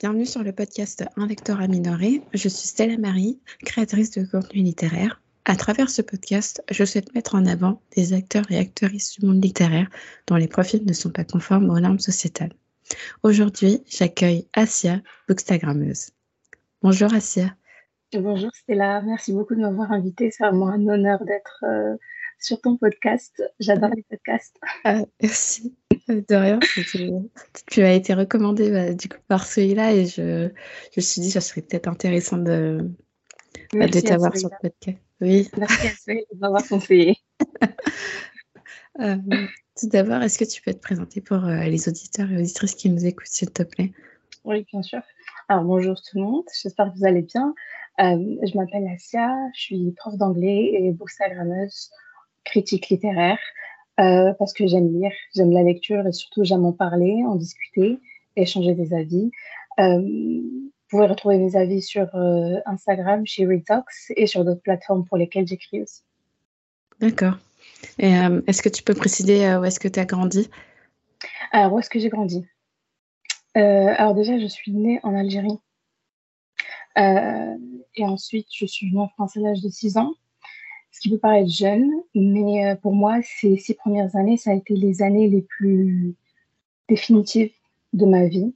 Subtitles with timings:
[0.00, 2.22] Bienvenue sur le podcast Un lecteur à minorer.
[2.32, 5.20] Je suis Stella Marie, créatrice de contenu littéraire.
[5.44, 9.42] À travers ce podcast, je souhaite mettre en avant des acteurs et actrices du monde
[9.42, 9.88] littéraire
[10.26, 12.52] dont les profils ne sont pas conformes aux normes sociétales.
[13.22, 16.10] Aujourd'hui, j'accueille Asia, bookstagrammeuse.
[16.82, 17.54] Bonjour Asia.
[18.12, 20.30] Bonjour Stella, merci beaucoup de m'avoir invitée.
[20.30, 21.96] C'est vraiment un honneur d'être euh,
[22.38, 23.42] sur ton podcast.
[23.58, 24.58] J'adore les podcasts.
[24.84, 25.74] Ah, merci.
[26.08, 26.58] De rien.
[27.70, 30.48] Tu, as été recommandé bah, du coup, par celui-là et je,
[30.92, 32.90] je me suis dit que ça serait peut-être intéressant de,
[33.74, 34.98] bah, de t'avoir sur le podcast.
[35.20, 35.48] Oui.
[35.58, 37.16] Merci à celui de m'avoir conseillé.
[39.00, 39.16] Euh,
[39.78, 42.90] tout d'abord, est-ce que tu peux te présenter pour euh, les auditeurs et auditrices qui
[42.90, 43.92] nous écoutent, s'il te plaît?
[44.44, 45.02] Oui, bien sûr.
[45.48, 46.44] Alors, bonjour tout le monde.
[46.62, 47.54] J'espère que vous allez bien.
[48.00, 51.90] Euh, je m'appelle Asia, je suis prof d'anglais et bookstagrammeuse
[52.44, 53.38] critique littéraire
[53.98, 57.98] euh, parce que j'aime lire, j'aime la lecture et surtout j'aime en parler, en discuter,
[58.36, 59.30] échanger des avis.
[59.80, 65.04] Euh, vous pouvez retrouver mes avis sur euh, Instagram chez Retox et sur d'autres plateformes
[65.04, 66.02] pour lesquelles j'écris aussi.
[67.00, 67.38] D'accord.
[67.98, 68.12] Et
[68.46, 70.50] est-ce que tu peux préciser où est-ce que tu as grandi?
[71.52, 72.44] Alors, où est-ce que j'ai grandi?
[73.54, 75.58] Alors déjà, je suis née en Algérie.
[76.96, 80.14] et ensuite, je suis venue en France à l'âge de 6 ans
[80.90, 84.54] ce qui peut paraître jeune, mais euh, pour moi, ces six premières années, ça a
[84.54, 86.14] été les années les plus
[86.88, 87.52] définitives
[87.92, 88.54] de ma vie.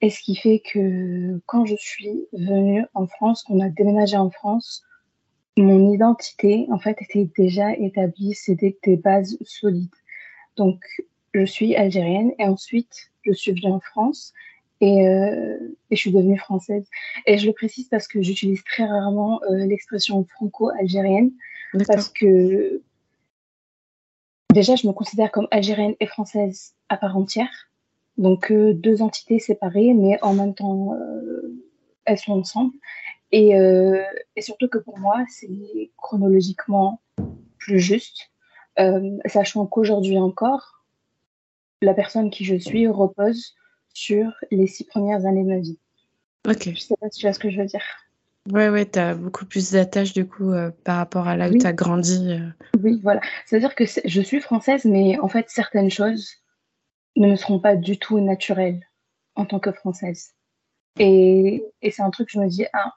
[0.00, 4.30] Et ce qui fait que quand je suis venue en France, qu'on a déménagé en
[4.30, 4.82] France,
[5.56, 9.94] mon identité, en fait, était déjà établie, c'était des bases solides.
[10.56, 10.80] Donc,
[11.34, 14.32] je suis algérienne et ensuite, je suis venue en France
[14.80, 15.58] et, euh,
[15.90, 16.88] je suis devenue française.
[17.26, 21.32] Et je le précise parce que j'utilise très rarement euh, l'expression franco-algérienne
[21.86, 22.82] parce que
[24.52, 27.70] déjà, je me considère comme algérienne et française à part entière.
[28.18, 31.54] Donc, euh, deux entités séparées, mais en même temps, euh,
[32.04, 32.74] elles sont ensemble.
[33.32, 34.02] Et, euh,
[34.36, 35.48] et, surtout que pour moi, c'est
[35.96, 37.00] chronologiquement
[37.58, 38.30] plus juste,
[39.26, 40.84] sachant qu'aujourd'hui encore,
[41.82, 43.54] la personne qui je suis repose
[43.92, 45.78] sur les six premières années de ma vie.
[46.48, 46.70] Ok.
[46.74, 47.84] Je sais pas si tu vois ce que je veux dire.
[48.48, 51.58] Ouais, ouais, tu as beaucoup plus d'attaches du coup euh, par rapport à là où
[51.58, 52.32] tu as grandi.
[52.32, 52.48] Euh.
[52.82, 53.20] Oui, voilà.
[53.44, 56.36] C'est-à-dire que je suis française, mais en fait, certaines choses
[57.16, 58.80] ne me seront pas du tout naturelles
[59.34, 60.30] en tant que française.
[60.98, 62.94] Et, et c'est un truc que je me dis, ah,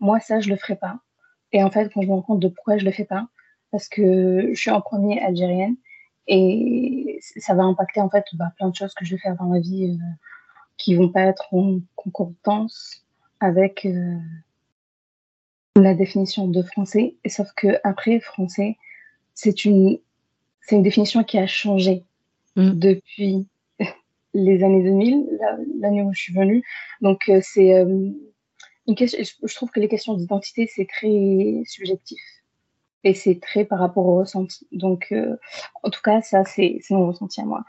[0.00, 0.98] moi, ça, je le ferai pas.
[1.52, 3.28] Et en fait, quand je me rends compte de pourquoi je le fais pas,
[3.70, 5.76] parce que je suis en premier algérienne
[6.26, 9.46] et ça va impacter en fait bah, plein de choses que je vais faire dans
[9.46, 10.04] ma vie euh,
[10.76, 13.04] qui vont pas être en concordance
[13.40, 13.86] avec
[15.80, 18.76] la définition de français, et sauf que après français,
[19.34, 19.98] c'est une,
[20.60, 22.04] c'est une définition qui a changé
[22.56, 22.72] mm.
[22.72, 23.48] depuis
[24.34, 25.38] les années 2000,
[25.80, 26.64] l'année où je suis venue.
[27.00, 28.10] Donc euh, c'est euh,
[28.86, 29.22] une question.
[29.42, 32.20] Je trouve que les questions d'identité c'est très subjectif
[33.04, 34.66] et c'est très par rapport au ressenti.
[34.72, 35.36] Donc euh,
[35.82, 37.64] en tout cas ça c'est mon ressenti à moi.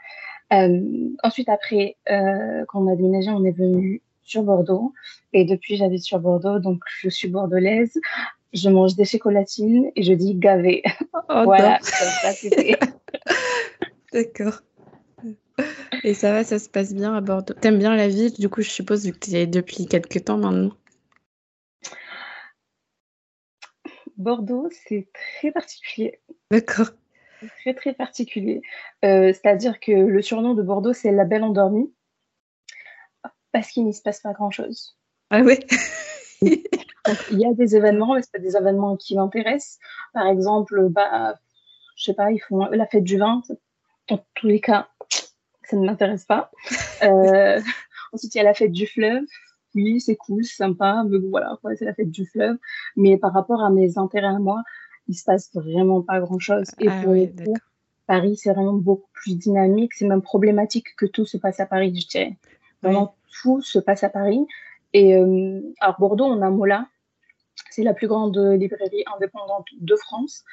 [1.22, 4.92] ensuite après quand on a déménagé, on est venu sur Bordeaux.
[5.32, 7.98] Et depuis, j'habite sur Bordeaux, donc je suis bordelaise.
[8.52, 10.82] Je mange des chocolatines et je dis gavé.
[11.30, 11.78] Oh, voilà,
[14.14, 14.62] D'accord.
[16.02, 17.52] Et ça va, ça se passe bien à Bordeaux.
[17.52, 20.38] T'aimes bien la ville, du coup, je suppose, vu que tu es depuis quelques temps
[20.38, 20.72] maintenant?
[24.16, 26.18] Bordeaux, c'est très particulier.
[26.50, 26.92] D'accord.
[27.60, 28.62] Très, très particulier.
[29.04, 31.92] Euh, c'est-à-dire que le surnom de Bordeaux, c'est la belle endormie
[33.52, 34.96] parce qu'il n'y se passe pas grand-chose.
[35.30, 35.58] Ah oui
[37.30, 39.78] Il y a des événements, mais ce pas des événements qui m'intéressent.
[40.12, 41.34] Par exemple, bah,
[41.96, 43.42] je sais pas, ils font la fête du vin.
[44.08, 44.88] Dans tous les cas,
[45.64, 46.50] ça ne m'intéresse pas.
[47.00, 47.60] Euh,
[48.12, 49.22] ensuite, il y a la fête du fleuve.
[49.76, 52.56] Oui, c'est cool, c'est sympa, mais voilà, c'est la fête du fleuve.
[52.96, 54.64] Mais par rapport à mes intérêts à moi,
[55.06, 56.66] il se passe vraiment pas grand-chose.
[56.80, 57.14] Et ah pour
[58.08, 59.94] Paris, c'est vraiment beaucoup plus dynamique.
[59.94, 62.36] C'est même problématique que tout se passe à Paris, je dirais.
[62.82, 64.46] Vraiment, tout se passe à Paris.
[64.92, 66.86] Et euh, alors, Bordeaux, on a Mola.
[67.70, 70.44] C'est la plus grande librairie indépendante de France.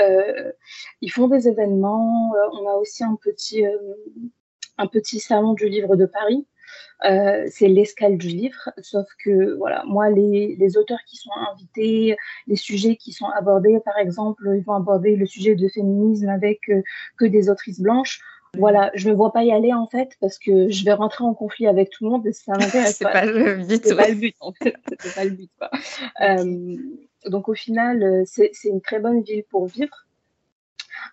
[0.00, 0.52] Euh,
[1.00, 2.32] ils font des événements.
[2.34, 3.64] Euh, on a aussi un petit,
[4.78, 6.46] un petit salon du livre de Paris.
[7.50, 12.16] c'est l'escale du livre, sauf que voilà, moi les, les, auteurs qui sont invités,
[12.46, 16.60] les sujets qui sont abordés, par exemple, ils vont aborder le sujet de féminisme avec
[17.18, 18.20] que des autrices blanches.
[18.58, 21.32] Voilà, je ne vois pas y aller en fait parce que je vais rentrer en
[21.32, 23.12] conflit avec tout le monde et ça m'intéresse pas.
[23.12, 23.82] pas le but.
[23.82, 24.76] C'est pas le but en fait.
[25.14, 25.50] Pas le but.
[25.58, 25.70] Quoi.
[26.20, 26.76] Euh,
[27.26, 30.06] donc au final, euh, c'est une très bonne ville pour vivre.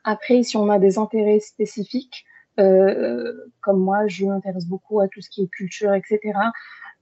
[0.03, 2.25] Après, si on a des intérêts spécifiques,
[2.59, 6.19] euh, comme moi, je m'intéresse beaucoup à tout ce qui est culture, etc.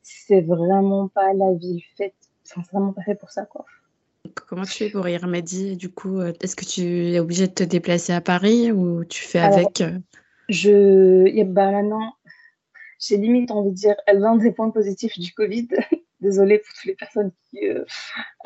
[0.03, 3.65] c'est vraiment pas la ville faite, c'est vraiment pas fait pour ça, quoi.
[4.47, 6.21] Comment tu fais pour y remédier du coup?
[6.21, 9.81] Est-ce que tu es obligé de te déplacer à Paris ou tu fais avec
[10.49, 12.13] Je, bah maintenant,
[12.99, 15.67] j'ai limite envie de dire l'un des points positifs du Covid.
[16.19, 17.67] Désolée pour toutes les personnes qui.
[17.67, 17.85] Euh,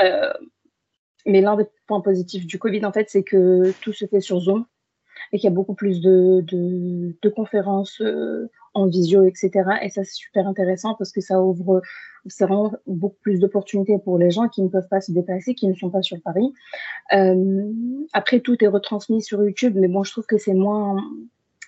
[0.02, 0.34] euh,
[1.26, 4.40] mais l'un des points positifs du Covid, en fait, c'est que tout se fait sur
[4.40, 4.66] Zoom
[5.32, 9.52] et qu'il y a beaucoup plus de, de, conférences euh, en visio, etc.
[9.84, 11.82] Et ça, c'est super intéressant parce que ça ouvre,
[12.26, 15.68] c'est vraiment beaucoup plus d'opportunités pour les gens qui ne peuvent pas se déplacer, qui
[15.68, 16.52] ne sont pas sur Paris.
[18.14, 20.98] après, tout est retransmis sur YouTube, mais bon, je trouve que c'est moins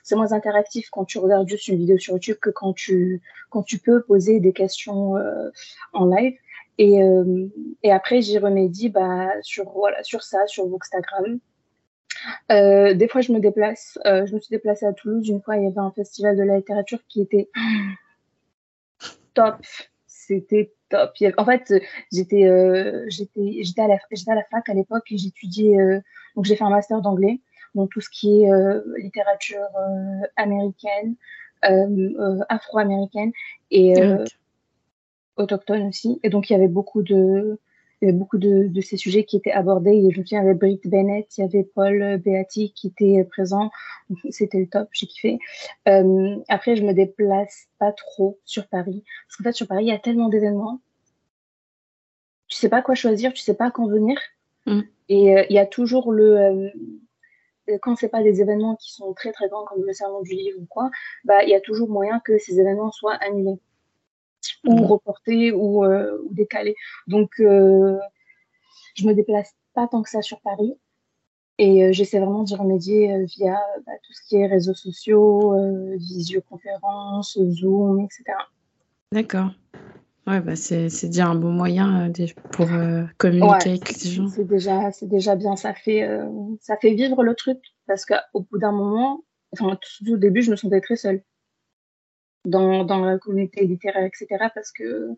[0.03, 3.63] c'est moins interactif quand tu regardes juste une vidéo sur YouTube que quand tu, quand
[3.63, 5.49] tu peux poser des questions euh,
[5.93, 6.37] en live.
[6.77, 7.47] Et, euh,
[7.83, 11.39] et après, j'y remédie bah, sur, voilà, sur ça, sur Voxtagram.
[12.51, 13.99] Euh, des fois, je me déplace.
[14.05, 15.27] Euh, je me suis déplacée à Toulouse.
[15.29, 17.49] Une fois, il y avait un festival de la littérature qui était
[19.33, 19.55] top.
[20.07, 21.11] C'était top.
[21.37, 21.73] En fait,
[22.11, 22.49] j'étais
[23.07, 25.77] j'étais j'étais à, la, à la fac à l'époque et j'étudiais.
[26.35, 27.39] donc, j'ai fait un master d'anglais
[27.75, 31.15] donc tout ce qui est euh, littérature euh, américaine,
[31.65, 33.31] euh, afro-américaine
[33.71, 33.93] et
[35.37, 36.19] autochtone aussi.
[36.23, 37.59] Et donc il y avait beaucoup de
[38.01, 39.91] il y avait beaucoup de, de, ces sujets qui étaient abordés.
[39.91, 42.87] Et je me souviens, il y avait Britt Bennett, il y avait Paul Beatty qui
[42.87, 43.71] était présent.
[44.29, 45.39] C'était le top, j'ai kiffé.
[45.87, 49.05] Euh, après, je me déplace pas trop sur Paris.
[49.25, 50.81] Parce qu'en fait, sur Paris, il y a tellement d'événements.
[52.49, 54.19] Tu sais pas quoi choisir, tu sais pas quand venir.
[54.65, 54.81] Mm.
[55.07, 56.69] Et euh, il y a toujours le, euh,
[57.81, 60.59] quand c'est pas des événements qui sont très très grands comme le salon du livre
[60.59, 60.89] ou quoi,
[61.23, 63.59] bah il y a toujours moyen que ces événements soient annulés
[64.65, 64.85] ou mmh.
[64.85, 66.75] reportés ou, euh, ou décalés.
[67.07, 67.97] Donc euh,
[68.95, 70.75] je me déplace pas tant que ça sur Paris
[71.57, 75.55] et euh, j'essaie vraiment d'y remédier euh, via bah, tout ce qui est réseaux sociaux,
[75.97, 78.23] visioconférences, Zoom, etc.
[79.11, 79.51] D'accord.
[80.25, 84.27] Ouais, bah c'est, c'est déjà un bon moyen euh, pour euh, communiquer avec les gens.
[84.29, 85.57] C'est déjà, c'est déjà bien.
[85.57, 86.25] Ça fait, euh,
[86.61, 90.51] ça fait vivre le truc parce qu'au bout d'un moment, enfin, tout au début, je
[90.51, 91.23] me sentais très seule
[92.45, 94.47] dans, dans la communauté littéraire, etc.
[94.55, 95.09] Parce que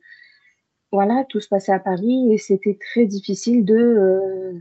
[0.92, 4.60] voilà, tout se passait à Paris et c'était très difficile de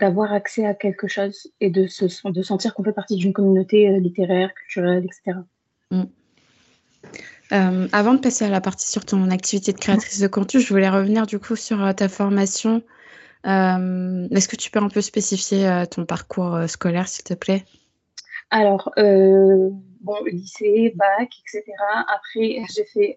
[0.00, 3.88] d'avoir accès à quelque chose et de se de sentir qu'on fait partie d'une communauté
[4.00, 5.38] littéraire, culturelle, etc.
[7.54, 10.68] Euh, avant de passer à la partie sur ton activité de créatrice de contenu, je
[10.68, 12.82] voulais revenir du coup sur euh, ta formation.
[13.46, 17.64] Euh, est-ce que tu peux un peu spécifier ton parcours scolaire, s'il te plaît?
[18.50, 21.62] Alors, bon, lycée, bac, etc.
[22.08, 23.16] Après, j'ai fait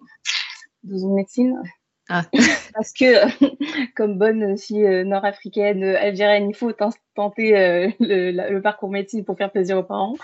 [0.84, 1.62] deux médecine.
[2.10, 2.24] Ah.
[2.74, 3.28] Parce que,
[3.96, 9.84] comme bonne fille nord-africaine, algérienne, il faut tenter le, parcours médecine pour faire plaisir aux
[9.84, 10.16] parents.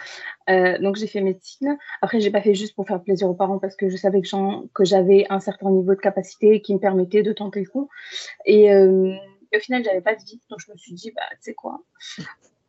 [0.49, 1.77] Euh, donc j'ai fait médecine.
[2.01, 4.83] Après, j'ai pas fait juste pour faire plaisir aux parents parce que je savais que,
[4.83, 7.89] j'avais un certain niveau de capacité qui me permettait de tenter le coup.
[8.45, 9.15] Et, euh,
[9.55, 11.83] au final, j'avais pas de vie, donc je me suis dit, bah, tu sais quoi,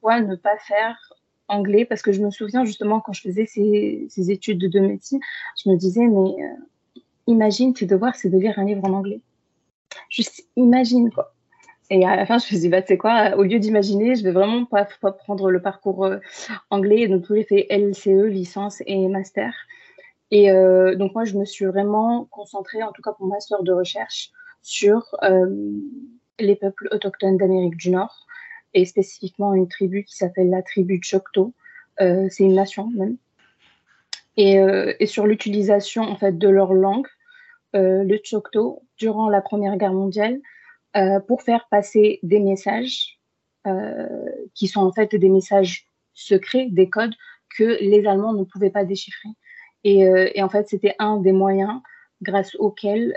[0.01, 0.99] pourquoi ne pas faire
[1.49, 1.85] anglais?
[1.85, 5.21] Parce que je me souviens justement quand je faisais ces, ces études de médecine,
[5.63, 6.57] je me disais, mais euh,
[7.27, 9.21] imagine tes devoirs, c'est de lire un livre en anglais.
[10.11, 11.35] Juste imagine quoi.
[11.91, 14.15] Et à la fin, je me suis dit, bah, tu sais quoi, au lieu d'imaginer,
[14.15, 16.19] je vais vraiment pas, prendre le parcours euh,
[16.71, 17.09] anglais.
[17.09, 19.53] Donc, j'ai fait LCE, licence et master.
[20.31, 23.73] Et euh, donc, moi, je me suis vraiment concentrée, en tout cas pour master de
[23.73, 24.31] recherche,
[24.63, 25.47] sur euh,
[26.41, 28.27] les peuples autochtones d'Amérique du Nord
[28.73, 31.53] et spécifiquement une tribu qui s'appelle la tribu Choctaw.
[31.99, 33.19] C'est une nation même.
[34.37, 34.57] Et,
[34.99, 37.07] et sur l'utilisation en fait de leur langue,
[37.75, 40.41] le Choctaw, durant la Première Guerre mondiale,
[40.97, 43.19] euh, pour faire passer des messages
[43.67, 44.07] euh,
[44.55, 47.15] qui sont en fait des messages secrets, des codes
[47.57, 49.31] que les Allemands ne pouvaient pas déchiffrer.
[49.83, 51.81] Et, euh, et en fait, c'était un des moyens
[52.23, 53.13] grâce auxquels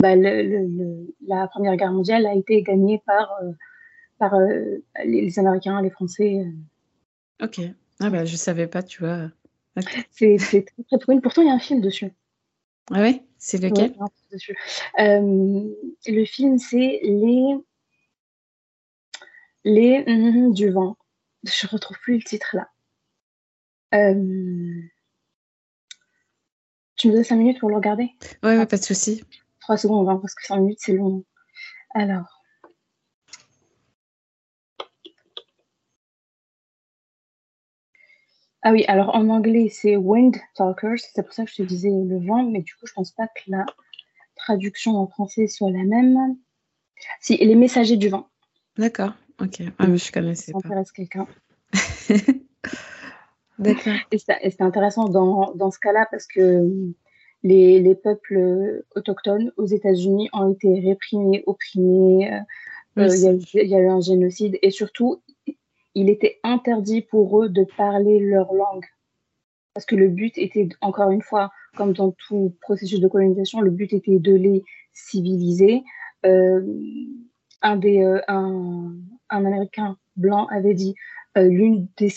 [0.00, 3.30] bah, le, le, la Première Guerre mondiale a été gagnée par,
[4.18, 4.32] par
[5.04, 6.46] les, Américains, les Français.
[7.42, 7.60] Ok.
[8.00, 9.28] Ah bah, je savais pas, tu vois.
[10.10, 12.12] C'est très, très pour Pourtant, il y a un film dessus.
[12.90, 13.94] Ah ouais C'est lequel
[14.98, 15.64] euh,
[16.06, 17.56] Le film, c'est Les.
[19.64, 20.96] Les mm, du vent.
[21.44, 22.68] Je retrouve plus le titre là.
[23.94, 24.82] Euh,
[26.96, 28.10] tu me donnes 5 minutes pour le regarder?
[28.42, 29.24] Ouais, ouais, pas de souci.
[29.60, 31.24] 3 secondes, hein, parce que 5 minutes, c'est long.
[31.94, 32.39] Alors.
[38.62, 40.98] Ah oui, alors en anglais, c'est Wind Talkers.
[40.98, 43.26] C'est pour ça que je te disais le vent, mais du coup, je pense pas
[43.28, 43.64] que la
[44.36, 46.36] traduction en français soit la même.
[47.20, 48.28] Si, les messagers du vent.
[48.76, 49.62] D'accord, ok.
[49.78, 50.68] Ah, mais je connaissais ça pas.
[50.68, 51.26] intéresse quelqu'un.
[53.58, 53.94] D'accord.
[54.10, 56.92] Et c'est intéressant dans, dans ce cas-là parce que
[57.42, 62.30] les, les, peuples autochtones aux États-Unis ont été réprimés, opprimés.
[62.96, 65.22] il y, y, a eu un génocide et surtout,
[65.94, 68.86] il était interdit pour eux de parler leur langue.
[69.74, 73.70] Parce que le but était, encore une fois, comme dans tout processus de colonisation, le
[73.70, 75.82] but était de les civiliser.
[76.26, 76.62] Euh,
[77.62, 78.94] un, des, euh, un,
[79.30, 80.94] un, Américain blanc avait dit
[81.38, 82.12] euh, l'une des,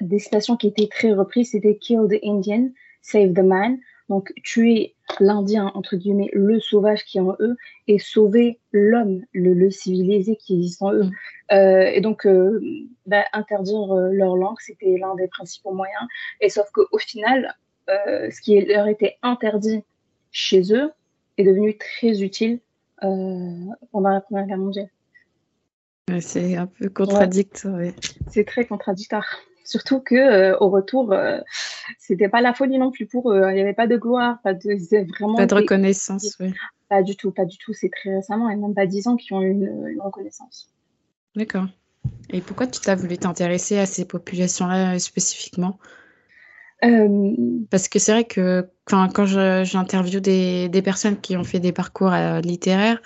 [0.00, 3.78] des, citations qui était très reprise, c'était Kill the Indian, save the man.
[4.10, 9.54] Donc, tuer l'Indien, entre guillemets, le sauvage qui est en eux, et sauver l'homme, le,
[9.54, 11.04] le, civilisé qui existe en eux.
[11.04, 11.12] Mm.
[11.52, 12.60] Euh, et donc, euh,
[13.06, 16.02] bah, interdire euh, leur langue, c'était l'un des principaux moyens.
[16.40, 17.56] Et sauf qu'au final,
[17.88, 19.82] ce qui leur était interdit
[20.30, 20.92] chez eux
[21.38, 22.60] est devenu très utile
[23.00, 24.90] pendant la Première Guerre mondiale.
[26.20, 27.76] C'est un peu contradictoire.
[27.76, 27.94] Ouais.
[28.28, 29.26] C'est très contradictoire.
[29.70, 31.38] Surtout que euh, au retour, euh,
[31.96, 33.44] c'était pas la folie non plus pour eux.
[33.50, 36.36] Il n'y avait pas de gloire, pas de vraiment pas de reconnaissance.
[36.40, 36.52] Oui.
[36.88, 37.72] Pas du tout, pas du tout.
[37.72, 40.72] C'est très récemment, et même pas dix ans, qui ont eu une, reconnaissance.
[41.36, 41.66] D'accord.
[42.30, 45.78] Et pourquoi tu t'as voulu t'intéresser à ces populations-là euh, spécifiquement?
[46.82, 47.30] Euh...
[47.70, 49.24] Parce que c'est vrai que quand
[49.62, 53.00] j'interviewe des, des, personnes qui ont fait des parcours euh, littéraires,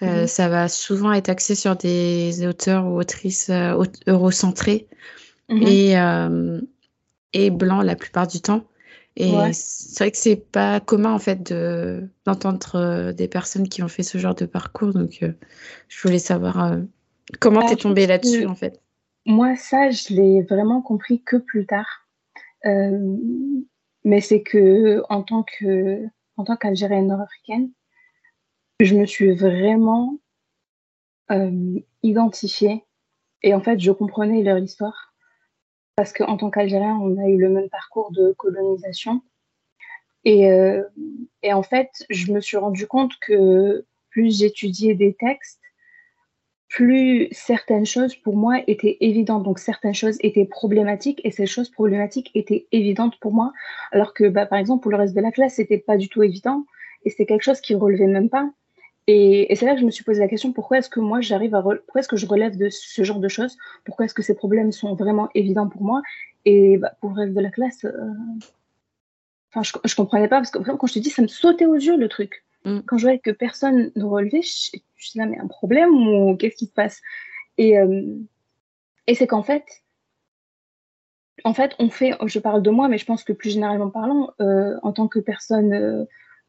[0.00, 0.26] euh, mmh.
[0.28, 3.50] ça va souvent être axé sur des auteurs ou autrices
[4.06, 4.88] eurocentrés
[5.48, 6.60] Mmh et, euh,
[7.32, 8.66] et blanc la plupart du temps.
[9.16, 9.52] Et ouais.
[9.52, 13.88] c'est vrai que c'est pas commun en fait de, d'entendre euh, des personnes qui ont
[13.88, 14.92] fait ce genre de parcours.
[14.92, 15.32] Donc euh,
[15.88, 16.80] je voulais savoir euh,
[17.40, 18.82] comment bah, t'es tombée là-dessus en fait?
[19.24, 22.06] Moi, ça, je l'ai vraiment compris que plus tard.
[22.66, 23.16] Euh,
[24.04, 26.04] mais c'est que en tant que
[26.36, 27.70] en tant qu'Algérienne nord-africaine,
[28.80, 30.18] je me suis vraiment
[32.04, 32.84] identifiée
[33.42, 35.05] et en fait, je comprenais leur histoire
[35.96, 39.22] parce qu'en tant qu'Algérien, on a eu le même parcours de colonisation.
[40.24, 40.82] Et, euh,
[41.42, 45.60] et, en fait, je me suis rendu compte que plus j'étudiais des textes,
[46.68, 49.44] plus certaines choses pour moi étaient évidentes.
[49.44, 53.52] Donc certaines choses étaient problématiques et ces choses problématiques étaient évidentes pour moi,
[53.92, 56.22] alors que bah, par exemple pour le reste de la classe, c'était pas du tout
[56.22, 56.66] évident
[57.04, 58.50] et c'était quelque chose qui relevait même pas.
[59.06, 61.20] Et, et c'est là que je me suis posé la question pourquoi est-ce que moi
[61.20, 63.56] j'arrive à pourquoi est-ce que je relève de ce genre de choses?
[63.84, 66.02] Pourquoi est-ce que ces problèmes sont vraiment évidents pour moi?
[66.44, 67.92] Et bah, pour le reste de la classe, euh...
[69.52, 71.66] enfin je, je comprenais pas parce que vraiment quand je te dis ça me sautait
[71.66, 72.44] aux yeux le truc.
[72.64, 72.80] Mm.
[72.86, 76.56] Quand je voyais que personne ne relevait, je, je disais mais un problème ou qu'est-ce
[76.56, 77.00] qui se passe?
[77.58, 78.02] Et, euh,
[79.06, 79.64] et c'est qu'en fait
[81.44, 84.30] en fait, on fait, je parle de moi, mais je pense que plus généralement parlant,
[84.40, 85.72] euh, en tant que personne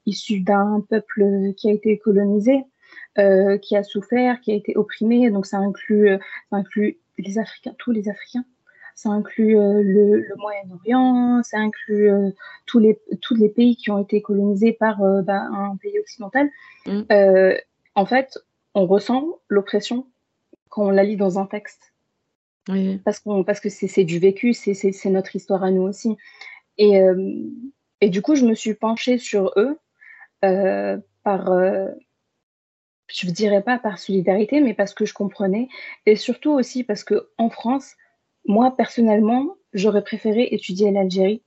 [0.07, 2.63] issu d'un peuple qui a été colonisé,
[3.19, 5.29] euh, qui a souffert, qui a été opprimé.
[5.29, 6.17] Donc ça inclut, euh,
[6.49, 8.45] ça inclut les Africains, tous les Africains.
[8.95, 12.09] Ça inclut euh, le, le Moyen-Orient, ça inclut
[12.65, 16.49] tous, les, tous les pays qui ont été colonisés par bah, un pays occidental.
[16.87, 17.01] Mmh.
[17.95, 18.39] en fait,
[18.73, 20.07] on ressent l'oppression
[20.69, 21.93] quand on la lit dans un texte.
[22.69, 22.99] Oui.
[23.05, 25.83] Parce, qu'on, parce que c'est, c'est du vécu, c'est, c'est, c'est notre histoire à nous
[25.83, 26.17] aussi.
[26.77, 26.99] Et,
[28.01, 29.77] et du coup, je me suis penchée sur eux
[30.45, 31.89] euh, par, euh,
[33.07, 35.67] je ne dirais pas par solidarité, mais parce que je comprenais,
[36.05, 37.95] et surtout aussi parce que en France,
[38.45, 41.43] moi personnellement, j'aurais préféré étudier l'Algérie,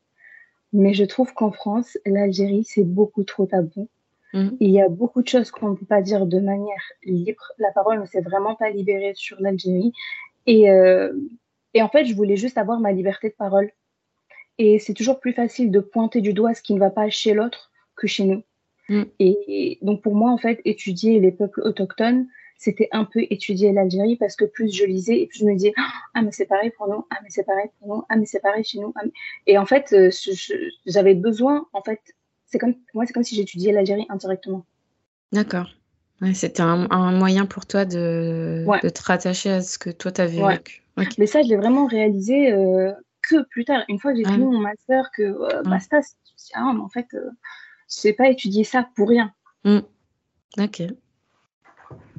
[0.73, 3.88] mais je trouve qu'en France, l'Algérie c'est beaucoup trop tabou.
[4.32, 4.49] Mmh.
[4.61, 7.52] Il y a beaucoup de choses qu'on ne peut pas dire de manière libre.
[7.59, 9.92] La parole ne s'est vraiment pas libérée sur l'Algérie.
[10.47, 11.12] Et, euh,
[11.75, 13.73] et en fait, je voulais juste avoir ma liberté de parole.
[14.59, 17.35] Et c'est toujours plus facile de pointer du doigt ce qui ne va pas chez
[17.35, 18.42] l'autre que chez nous.
[18.90, 19.02] Mm.
[19.18, 22.26] Et, donc pour moi, en fait, étudier les peuples autochtones,
[22.59, 25.73] c'était un peu étudier l'Algérie parce que plus je lisais et plus je me disais
[26.14, 28.40] ah mais c'est pareil pour nous, ah mais c'est pareil pour nous, ah mais c'est
[28.40, 28.92] pareil chez nous.
[28.97, 29.04] Ah,
[29.47, 30.11] et en fait, euh,
[30.85, 32.00] j'avais besoin, en fait,
[32.44, 34.66] c'est comme pour moi c'est comme si j'étudiais l'Algérie indirectement.
[35.32, 35.70] D'accord.
[36.20, 38.80] Ouais, c'était un, un, moyen pour toi de, ouais.
[38.82, 40.56] de te rattacher à ce que toi tu avais ouais.
[40.56, 40.82] vécu.
[40.99, 41.09] Okay.
[41.16, 42.92] Mais ça, je l'ai vraiment réalisé euh,
[43.23, 43.85] que plus tard.
[43.88, 46.00] Une fois que j'ai fini mon master, que euh, basta,
[46.54, 47.30] ah, mais en fait, euh,
[47.97, 49.32] sais pas étudier ça pour rien.
[49.64, 49.80] Mmh.
[50.59, 50.82] Ok.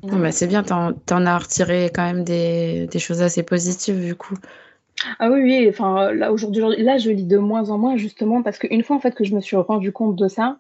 [0.03, 3.43] Bon, bah, c'est bien, tu en, en, as retiré quand même des, des, choses assez
[3.43, 4.35] positives du coup.
[5.19, 8.57] Ah oui, oui, enfin là aujourd'hui, là je lis de moins en moins justement parce
[8.57, 10.57] qu'une fois en fait que je me suis rendu compte de ça,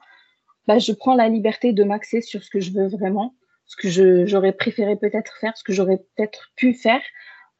[0.67, 4.25] bah, je prends la liberté de m'axer sur ce que je veux vraiment, ce que
[4.25, 7.01] j'aurais préféré peut-être faire, ce que j'aurais peut-être pu faire.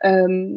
[0.04, 0.48] Euh,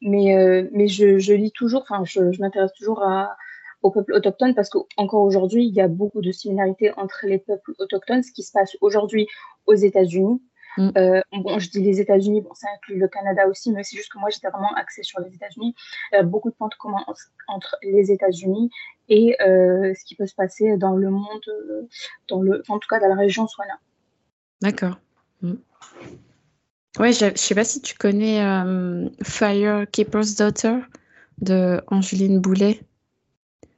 [0.00, 3.36] mais euh, mais je, je, lis toujours, enfin je, je m'intéresse toujours à,
[3.82, 7.72] aux peuples autochtones parce qu'encore aujourd'hui, il y a beaucoup de similarités entre les peuples
[7.78, 9.26] autochtones, ce qui se passe aujourd'hui
[9.66, 10.40] aux États-Unis.
[10.76, 10.90] Mm.
[10.96, 14.12] Euh, bon, je dis les États-Unis, bon, ça inclut le Canada aussi, mais c'est juste
[14.12, 15.74] que moi, j'étais vraiment axée sur les États-Unis.
[16.12, 17.04] A beaucoup de points communs
[17.48, 18.70] entre les États-Unis
[19.08, 21.44] et euh, ce qui peut se passer dans le monde,
[22.28, 23.78] dans le, en tout cas dans la région Swana.
[24.60, 24.98] D'accord.
[25.42, 25.54] Mm.
[26.98, 28.40] Ouais, je, ne sais pas si tu connais
[29.22, 30.78] Fire Keeper's Daughter
[31.40, 32.80] de Angeline Boulet.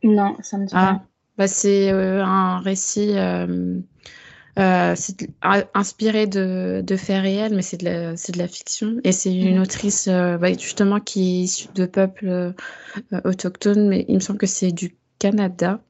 [0.02, 1.02] Non, ça me dit ah.
[1.36, 3.14] Bah, c'est un récit
[4.58, 5.30] euh, c'est
[5.74, 8.96] inspiré de, de, faits réels, mais c'est de, la, de la fiction.
[9.04, 9.62] Et c'est une mhm.
[9.62, 12.52] autrice euh, bah, justement qui est issue de peuples euh,
[13.24, 15.80] autochtones, mais il me semble que c'est du Canada,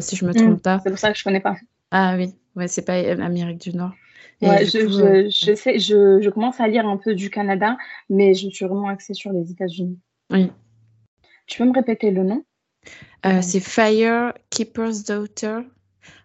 [0.00, 0.60] si je me trompe mhm.
[0.60, 0.80] pas.
[0.84, 1.56] C'est pour ça que je connais pas.
[1.90, 3.92] Ah oui, ouais, c'est pas Amérique du Nord.
[4.42, 7.76] Ouais, je, je, je, sais, je, je, commence à lire un peu du Canada,
[8.10, 9.98] mais je suis vraiment axée sur les États-Unis.
[10.30, 10.50] Oui.
[11.46, 12.44] Tu peux me répéter le nom?
[13.24, 15.60] C'est Fire Keeper's Daughter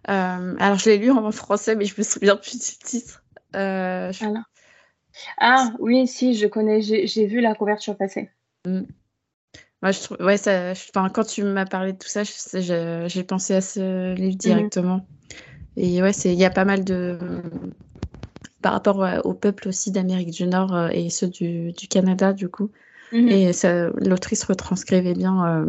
[0.08, 3.22] euh, alors, je l'ai lu en français, mais je me souviens plus du titre.
[3.56, 4.12] Euh,
[5.38, 8.30] ah oui, si, je connais, j'ai vu la couverture passer.
[8.66, 8.82] Mm.
[9.82, 13.60] Moi, je trouve, ouais, ça, quand tu m'as parlé de tout ça, j'ai pensé à
[13.60, 14.38] ce livre mm-hmm.
[14.38, 15.06] directement.
[15.76, 17.18] Et ouais, il y a pas mal de.
[18.60, 22.48] Par rapport au peuple aussi d'Amérique du Nord euh, et ceux du, du Canada, du
[22.48, 22.70] coup.
[23.12, 23.94] Mm-hmm.
[24.02, 25.64] Et l'autrice retranscrivait bien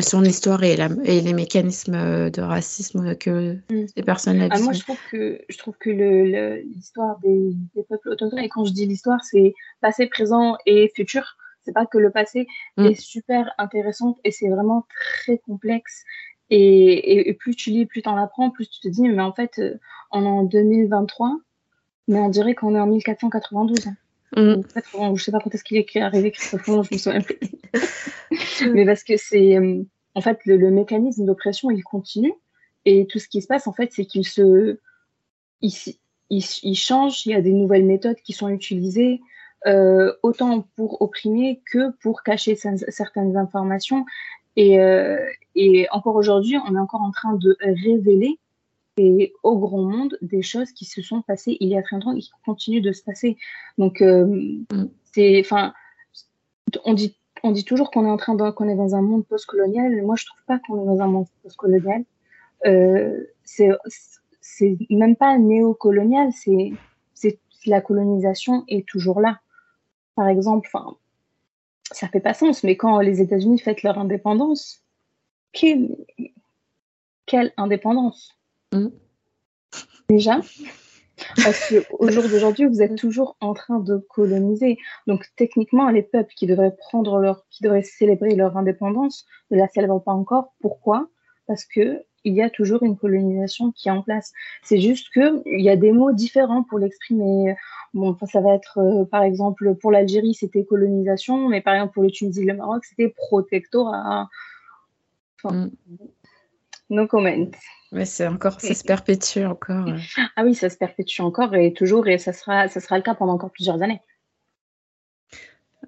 [0.00, 3.86] son histoire et, et, les mécanismes de racisme que mm.
[3.94, 7.54] ces personnes là ah, Moi, je trouve que, je trouve que l'histoire des,
[7.88, 11.36] peuples autochtones, et quand je dis l'histoire, c'est passé, présent et futur.
[11.64, 12.86] C'est pas que le passé mm.
[12.86, 16.04] est super intéressante et c'est vraiment très complexe.
[16.50, 19.32] Et, et, plus tu lis, plus tu en apprends, plus tu te dis, mais en
[19.32, 19.78] fait, euh,
[20.10, 21.38] on est en 2023,
[22.08, 23.88] mais on dirait qu'on est en 1492.
[24.36, 24.60] Mm.
[24.94, 27.38] En je sais pas quand est-ce qu'il est arrivé Christophe Colomb, je me souviens plus.
[28.72, 29.82] Mais parce que c'est, euh,
[30.14, 32.34] en fait, le, mécanisme d'oppression, il continue.
[32.84, 34.78] Et tout ce qui se passe, en fait, c'est qu'il se,
[35.60, 35.72] il,
[36.30, 37.26] il, change.
[37.26, 39.20] Il y a des nouvelles méthodes qui sont utilisées,
[39.66, 44.04] euh, autant pour opprimer que pour cacher certaines informations.
[44.56, 45.18] Et, euh,
[45.54, 48.38] et encore aujourd'hui, on est encore en train de révéler
[48.98, 52.14] et au grand monde des choses qui se sont passées il y a très longtemps
[52.14, 53.36] et qui continuent de se passer.
[53.78, 54.90] Donc, euh, mm.
[55.12, 55.72] c'est, enfin,
[56.84, 60.02] on dit, on dit toujours qu'on est en train qu'on est dans un monde postcolonial.
[60.02, 62.04] Moi, je trouve pas qu'on est dans un monde postcolonial.
[62.66, 63.70] Euh, c'est,
[64.40, 66.30] c'est même pas néocolonial.
[66.32, 66.72] C'est,
[67.14, 69.40] c'est la colonisation est toujours là.
[70.16, 70.96] Par exemple, enfin,
[71.92, 74.82] ça fait pas sens, mais quand les États-Unis fêtent leur indépendance,
[75.52, 75.96] quelle,
[77.26, 78.37] quelle indépendance?
[78.72, 78.88] Mm.
[80.08, 80.40] Déjà,
[81.36, 84.78] parce qu'au jour d'aujourd'hui, vous êtes toujours en train de coloniser.
[85.06, 89.68] Donc, techniquement, les peuples qui devraient prendre leur, qui devraient célébrer leur indépendance ne la
[89.68, 90.54] célèbrent pas encore.
[90.60, 91.08] Pourquoi?
[91.46, 94.32] Parce que il y a toujours une colonisation qui est en place.
[94.62, 97.54] C'est juste que il y a des mots différents pour l'exprimer.
[97.94, 102.02] Bon, ça va être, euh, par exemple, pour l'Algérie, c'était colonisation, mais par exemple, pour
[102.02, 104.28] le Tunisie le Maroc, c'était protectorat.
[105.42, 105.70] Enfin, mm.
[106.90, 107.50] no comment.
[107.92, 109.88] Mais c'est encore, ça se perpétue encore.
[109.88, 109.98] Euh.
[110.36, 113.14] Ah oui, ça se perpétue encore et toujours, et ça sera, ça sera le cas
[113.14, 114.02] pendant encore plusieurs années.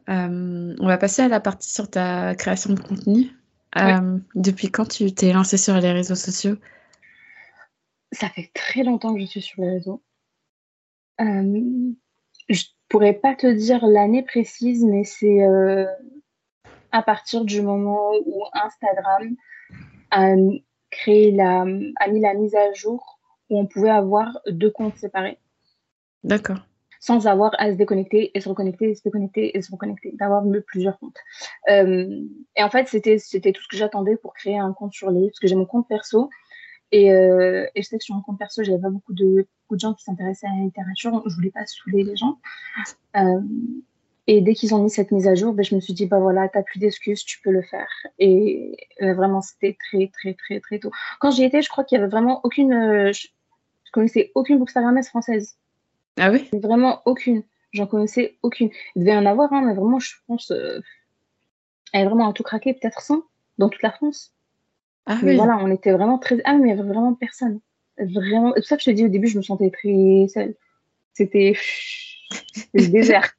[0.09, 3.31] Euh, on va passer à la partie sur ta création de contenu.
[3.77, 6.57] Euh, depuis quand tu t'es lancée sur les réseaux sociaux?
[8.13, 10.03] Ça fait très longtemps que je suis sur les réseaux.
[11.19, 15.45] je pourrais pas te dire l'année précise, mais c'est
[16.93, 19.37] à partir du moment où Instagram
[20.11, 20.35] a
[20.91, 25.39] créé la, a mis la mise à jour où on pouvait avoir deux comptes séparés.
[26.25, 26.59] D'accord.
[27.01, 30.45] Sans avoir à se déconnecter et se reconnecter, et se déconnecter et se reconnecter, d'avoir
[30.67, 31.17] plusieurs comptes.
[31.71, 32.23] Euh,
[32.57, 35.29] et en fait, c'était c'était tout ce que j'attendais pour créer un compte sur les,
[35.29, 36.29] parce que j'ai mon compte perso
[36.93, 39.77] et, euh, et je sais que sur mon compte perso, j'avais pas beaucoup de beaucoup
[39.77, 42.39] de gens qui s'intéressaient à la littérature, je voulais pas saouler les gens.
[43.17, 43.41] Euh,
[44.33, 46.21] et dès qu'ils ont mis cette mise à jour, ben, je me suis dit, bah
[46.21, 47.91] voilà, t'as plus d'excuses, tu peux le faire.
[48.21, 50.93] Et euh, vraiment, c'était très, très, très, très tôt.
[51.19, 52.73] Quand j'y étais, je crois qu'il y avait vraiment aucune.
[52.73, 53.27] Euh, je,
[53.91, 55.57] connaissais aucune bookstagrammeuse française.
[56.17, 56.49] Ah oui?
[56.53, 57.43] Vraiment aucune.
[57.73, 58.71] J'en connaissais aucune.
[58.95, 60.53] Il devait y en avoir, hein, mais vraiment, je pense.
[60.53, 60.79] Euh,
[61.93, 63.25] elle est vraiment à tout craqué, peut-être 100
[63.59, 64.33] dans toute la France.
[65.07, 66.41] Ah mais voilà, on était vraiment très.
[66.45, 67.59] Ah, mais il y avait vraiment personne.
[67.99, 68.53] Vraiment.
[68.55, 70.55] C'est pour ça que je te dis au début, je me sentais très seule.
[71.15, 71.57] C'était
[72.75, 73.35] le désert.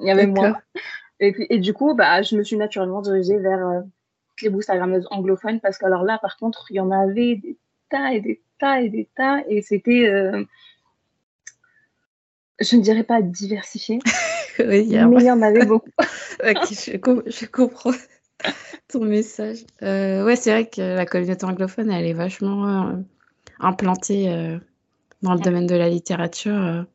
[0.00, 0.58] Il y avait moi.
[1.20, 3.80] Et, puis, et du coup, bah, je me suis naturellement dirigée vers euh,
[4.42, 7.58] les bookstagrammeuses anglophones parce que alors là, par contre, il y en avait des
[7.90, 10.44] tas et des tas et des tas et c'était, euh,
[12.58, 13.98] je ne dirais pas diversifié,
[14.58, 15.90] mais il y en avait beaucoup.
[16.42, 17.92] je, comprends
[18.88, 19.58] ton message.
[19.82, 22.94] Euh, ouais, c'est vrai que la communauté anglophone, elle est vachement
[23.58, 24.58] implantée
[25.20, 26.86] dans le domaine de la littérature,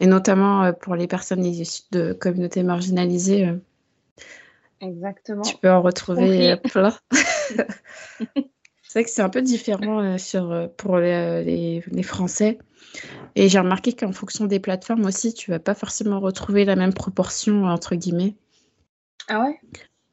[0.00, 3.54] et notamment pour les personnes issues de communautés marginalisées.
[4.80, 5.42] Exactement.
[5.42, 6.94] Tu peux en retrouver plein.
[8.88, 12.58] c'est vrai que c'est un peu différent sur, pour les, les, Français.
[13.34, 16.94] Et j'ai remarqué qu'en fonction des plateformes aussi, tu vas pas forcément retrouver la même
[16.94, 18.34] proportion, entre guillemets.
[19.28, 19.60] Ah ouais?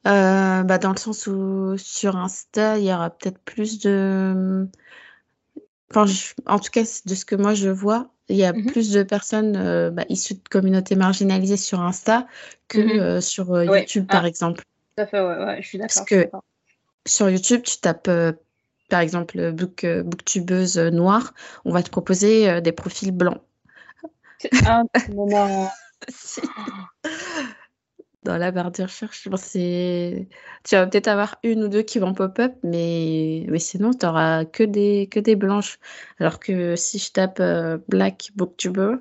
[0.06, 4.68] Euh, bah, Dans le sens où sur Insta, il y aura peut-être plus de.
[5.90, 6.04] Enfin,
[6.46, 8.66] en tout cas, de ce que moi je vois, il y a mhm.
[8.66, 12.26] plus de personnes euh, bah, issues de communautés marginalisées sur Insta
[12.68, 13.00] que mhm.
[13.00, 14.28] euh, sur YouTube, par ah.
[14.28, 14.62] exemple.
[14.96, 15.94] Tout à fait, ouais, je suis d'accord.
[15.94, 16.28] Parce que
[17.06, 18.10] sur YouTube, tu tapes
[18.88, 23.40] par exemple book, booktubeuse noire, on va te proposer des profils blancs.
[24.64, 25.68] Ah, non.
[28.26, 29.22] dans la barre de recherche.
[29.22, 34.44] Tu vas peut-être avoir une ou deux qui vont pop-up, mais, mais sinon, tu n'auras
[34.44, 35.78] que des, que des blanches.
[36.18, 38.96] Alors que si je tape euh, Black Booktuber,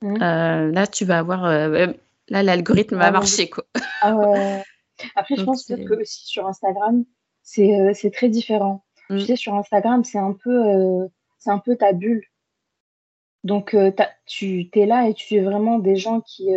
[0.00, 0.22] mmh.
[0.22, 1.44] euh, là, tu vas avoir.
[1.44, 1.86] Euh,
[2.28, 3.50] là, l'algorithme va ah marcher.
[3.50, 3.64] Quoi.
[4.00, 4.16] Ah
[5.16, 7.04] Après, je pense que aussi sur Instagram,
[7.42, 8.84] c'est très différent.
[9.08, 9.20] Tu mmh.
[9.20, 10.62] sais, sur Instagram, c'est un, peu,
[11.38, 12.24] c'est un peu ta bulle.
[13.44, 13.76] Donc,
[14.26, 16.48] tu es là et tu es vraiment des gens qui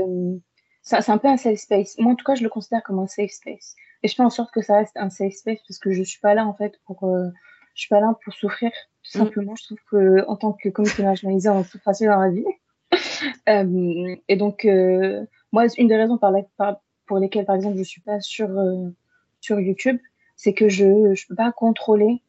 [0.86, 1.98] c'est un peu un safe space.
[1.98, 3.76] Moi, en tout cas, je le considère comme un safe space.
[4.04, 6.19] Et je fais en sorte que ça reste un safe space parce que je suis
[6.19, 7.30] pas là, en fait, pour, euh,
[7.74, 8.71] je suis pas là pour souffrir.
[9.04, 9.21] Tout mm.
[9.24, 12.45] simplement, je trouve que, en tant que communauté marginalisée, on souffre assez dans la vie.
[13.50, 16.43] euh, et donc, euh, moi, une des raisons par, la,
[17.08, 18.50] pour lesquelles, par exemple, je suis pas sur,
[19.41, 19.98] sur YouTube,
[20.36, 22.21] c'est que je, je peux pas contrôler,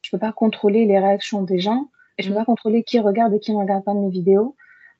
[0.00, 2.38] je peux pas contrôler les réactions des gens et je peux mm.
[2.38, 4.56] pas contrôler qui regarde et qui ne regarde pas mes vidéos.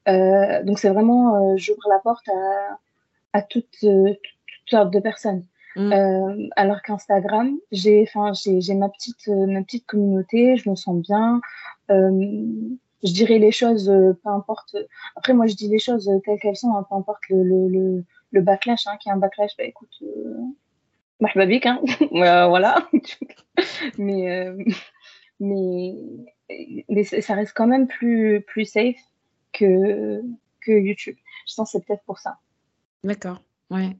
[0.07, 2.79] Donc c'est vraiment, j'ouvre la porte à,
[3.33, 5.45] à toutes, euh, toutes sortes de personnes.
[5.77, 5.93] Mm.
[5.93, 10.97] Euh, alors qu'Instagram, j'ai, enfin, j'ai, ma petite, euh, ma petite communauté, je me sens
[10.97, 11.41] bien.
[11.89, 14.77] je dirais les choses, peu importe.
[15.17, 18.41] Après, moi, je dis les choses telles qu'elles sont, hein, peu importe le, le, le,
[18.41, 19.57] backlash, hein, qui est un backlash.
[19.57, 20.37] Bah, écoute, euh,
[21.23, 21.81] hein.
[22.49, 22.89] voilà.
[23.99, 24.53] mais,
[25.39, 25.95] mais,
[26.89, 29.01] mais ça reste quand même plus, plus safe
[29.53, 30.21] que,
[30.61, 31.17] que YouTube.
[31.47, 32.39] Je sens que c'est peut-être pour ça.
[33.05, 33.97] D'accord, ouais.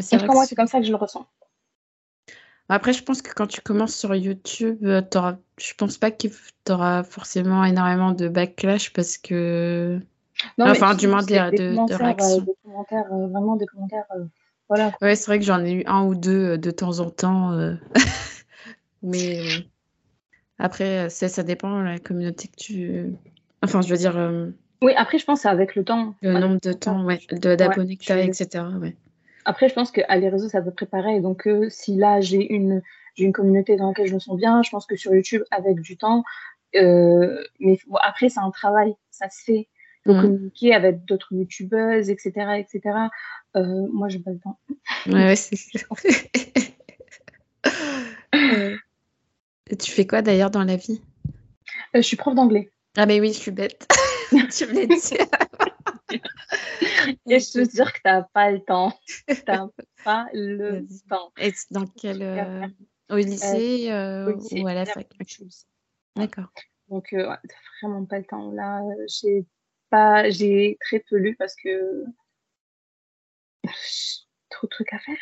[0.00, 1.26] c'est moi, c'est comme ça que je le ressens.
[2.72, 5.38] Après, je pense que quand tu commences sur YouTube, euh, auras...
[5.58, 9.98] je pense pas que tu auras forcément énormément de backlash parce que.
[10.56, 12.38] Non, enfin, du moins de, de, réactions.
[12.38, 14.06] Euh, des commentaires, euh, vraiment des commentaires.
[14.68, 14.92] voilà.
[15.02, 17.50] Ouais, c'est vrai que j'en ai eu un ou deux de temps en temps.
[19.02, 19.42] mais
[20.60, 23.12] après, ça dépend de la communauté que tu.
[23.62, 24.16] Enfin, je veux dire.
[24.82, 26.14] Oui, après, je pense que avec le temps.
[26.22, 28.64] Le nombre de temps, ouais, d'abonnés que tu as, etc.
[28.80, 28.96] Ouais.
[29.44, 31.20] Après, je pense que les réseaux, ça peut préparer.
[31.20, 32.82] Donc, euh, si là, j'ai une,
[33.18, 35.96] une communauté dans laquelle je me sens bien, je pense que sur YouTube, avec du
[35.96, 36.24] temps,
[36.76, 39.68] euh, mais après, c'est un travail, ça se fait.
[40.06, 40.22] Faut mmh.
[40.22, 42.80] communiquer avec d'autres youtubeuses, etc., etc.
[43.56, 44.58] Euh, moi, j'ai pas le temps.
[45.06, 45.56] Ouais, c'est
[49.78, 51.02] tu fais quoi d'ailleurs dans la vie?
[51.92, 52.70] Je suis prof d'anglais.
[52.96, 53.86] Ah, mais oui, je suis bête.
[54.56, 56.20] tu me l'as dit.
[57.28, 58.92] Et je te dire que tu n'as pas le temps.
[59.06, 59.68] Tu n'as
[60.04, 61.32] pas le temps.
[61.38, 62.22] Et dans quel.
[62.22, 62.66] Euh,
[63.10, 65.08] au lycée, euh, ou à la fac?
[66.16, 66.52] D'accord.
[66.88, 67.36] Donc, euh,
[67.82, 68.50] vraiment pas le temps.
[68.52, 69.44] Là, j'ai
[69.90, 72.04] pas, j'ai très peu lu parce que
[74.48, 75.16] trop de trucs à faire.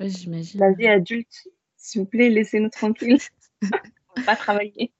[0.00, 0.60] J'imagine.
[0.60, 3.18] La vie adulte, s'il vous plaît, laissez-nous tranquilles.
[3.62, 4.92] On va pas travailler.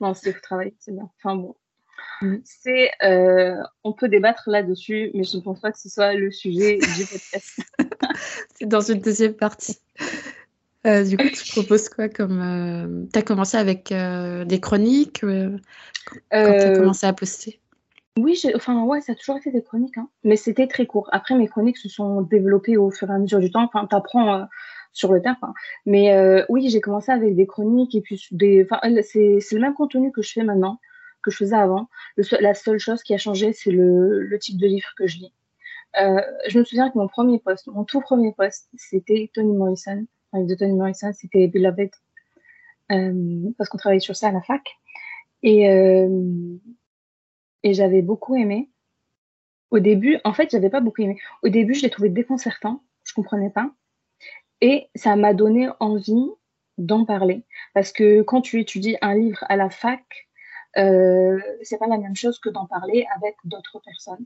[0.00, 1.10] non, si vous travaillez, c'est bien.
[1.16, 1.56] Enfin bon,
[2.24, 2.40] Mm.
[2.44, 6.30] c'est euh, on peut débattre là-dessus, mais je ne pense pas que ce soit le
[6.30, 7.60] sujet du podcast.
[8.54, 9.78] c'est dans une deuxième partie.
[10.86, 15.58] Euh, du coup, tu proposes quoi comme euh, Tu as commencé avec des chroniques quand
[16.30, 17.60] tu as commencé à poster?
[18.16, 20.08] Oui, enfin ouais, ça a toujours été des chroniques, hein.
[20.22, 21.08] mais c'était très court.
[21.10, 23.64] Après, mes chroniques se sont développées au fur et à mesure du temps.
[23.64, 24.46] Enfin, apprends
[24.92, 25.36] sur le terrain.
[25.42, 25.54] Hein.
[25.84, 28.66] Mais oui, j'ai commencé avec des chroniques et puis des.
[28.70, 30.78] Enfin, c'est le même contenu que je fais maintenant
[31.24, 31.88] que je faisais avant.
[32.40, 35.32] la seule chose qui a changé, c'est le, type de livre que je lis.
[36.00, 40.06] Euh, je me souviens que mon premier poste, mon tout premier poste, c'était Tony Morrison.
[40.32, 41.90] Enfin, de Tony Morrison, c'était Beloved.
[42.92, 44.62] Euh, parce qu'on travaillait sur ça à la fac.
[45.42, 46.56] Et, euh,
[47.62, 48.70] et j'avais beaucoup aimé.
[49.70, 51.18] Au début, en fait, j'avais pas beaucoup aimé.
[51.42, 52.82] Au début, je l'ai trouvé déconcertant.
[53.04, 53.70] Je comprenais pas.
[54.60, 56.28] Et ça m'a donné envie
[56.78, 57.44] d'en parler.
[57.72, 60.02] Parce que quand tu étudies un livre à la fac,
[60.78, 64.24] euh, c'est pas la même chose que d'en parler avec d'autres personnes.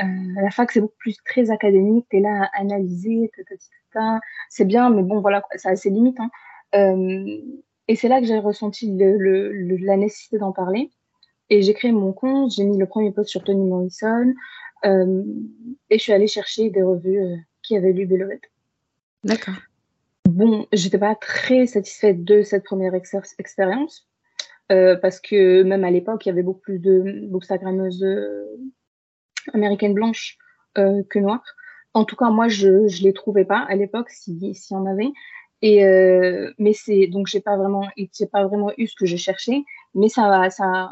[0.00, 2.06] Euh, la fac, c'est beaucoup plus très académique.
[2.10, 3.30] Tu es là à analyser,
[4.48, 6.18] c'est bien, mais bon, voilà, ça a ses limites.
[6.20, 6.30] Hein.
[6.74, 7.40] Euh,
[7.88, 10.90] et c'est là que j'ai ressenti le, le, la nécessité d'en parler.
[11.52, 14.32] et j'ai créé mon compte, j'ai mis le premier post sur Tony Morrison,
[14.86, 15.22] euh,
[15.90, 18.40] et je suis allée chercher des revues euh, qui avaient lu Beloved.
[19.22, 19.60] D'accord.
[20.24, 24.08] Bon, j'étais pas très satisfaite de cette première expérience,
[24.70, 28.06] euh, parce que même à l'époque, il y avait beaucoup plus de bookstagrammeuses
[29.52, 30.38] américaines blanches
[30.74, 31.44] que noires.
[31.94, 35.10] En tout cas, moi, je ne les trouvais pas à l'époque, s'il y en avait.
[35.62, 39.16] Et euh, mais c'est donc j'ai pas vraiment j'ai pas vraiment eu ce que je
[39.16, 39.62] cherchais,
[39.94, 40.90] mais ça ça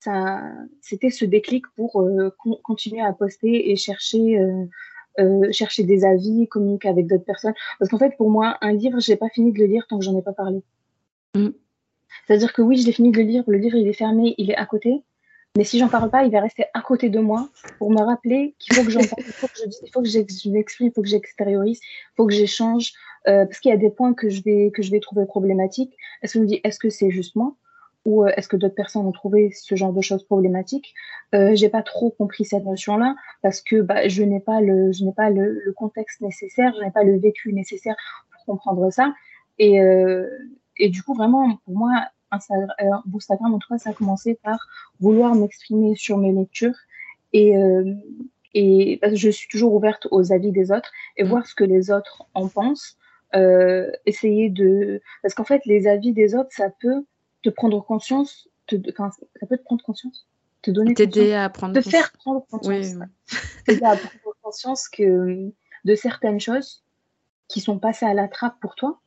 [0.00, 0.42] ça
[0.82, 2.30] c'était ce déclic pour euh,
[2.62, 4.66] continuer à poster et chercher euh,
[5.18, 7.54] euh, chercher des avis, communiquer avec d'autres personnes.
[7.78, 10.04] Parce qu'en fait, pour moi, un livre, j'ai pas fini de le lire tant que
[10.04, 10.60] j'en ai pas parlé.
[11.34, 11.50] Mm.
[12.26, 14.50] C'est-à-dire que oui, je l'ai fini de le lire, le livre il est fermé, il
[14.50, 15.02] est à côté,
[15.56, 17.48] mais si j'en parle pas, il va rester à côté de moi
[17.78, 20.02] pour me rappeler qu'il faut que j'en parle, il faut que je dise, il faut
[20.02, 22.92] que j'exprime, il faut que j'extériorise, il faut que j'échange,
[23.28, 25.96] euh, parce qu'il y a des points que je vais que je vais trouver problématiques.
[26.22, 27.54] Est-ce que je me dis, est-ce que c'est juste moi
[28.04, 30.92] ou euh, est-ce que d'autres personnes ont trouvé ce genre de choses problématiques?
[31.36, 35.04] Euh, J'ai pas trop compris cette notion-là parce que bah, je n'ai pas le je
[35.04, 37.94] n'ai pas le, le, contexte nécessaire, je n'ai pas le vécu nécessaire
[38.32, 39.14] pour comprendre ça.
[39.60, 40.28] Et, euh,
[40.76, 42.70] et du coup, vraiment, pour moi, Instagram,
[43.14, 44.58] Instagram, en tout cas, ça a commencé par
[45.00, 46.76] vouloir m'exprimer sur mes lectures
[47.32, 47.94] et, euh,
[48.54, 51.28] et parce que je suis toujours ouverte aux avis des autres et mm.
[51.28, 52.96] voir ce que les autres en pensent.
[53.34, 57.04] Euh, essayer de parce qu'en fait les avis des autres ça peut
[57.42, 58.76] te prendre conscience te...
[58.92, 60.28] enfin, ça peut te prendre conscience
[60.62, 62.94] te donner t'aider à prendre te faire prendre conscience
[63.66, 63.74] oui.
[63.82, 65.50] à prendre conscience que
[65.84, 66.84] de certaines choses
[67.48, 69.00] qui sont passées à la trappe pour toi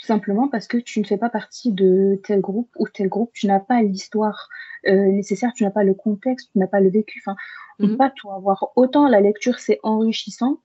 [0.00, 3.32] tout simplement parce que tu ne fais pas partie de tel groupe ou tel groupe,
[3.34, 4.48] tu n'as pas l'histoire
[4.86, 7.22] euh, nécessaire, tu n'as pas le contexte, tu n'as pas le vécu.
[7.22, 7.36] Enfin,
[7.78, 7.98] on ne peut mhm.
[7.98, 8.72] pas tout avoir.
[8.76, 10.60] Autant la lecture, c'est enrichissant,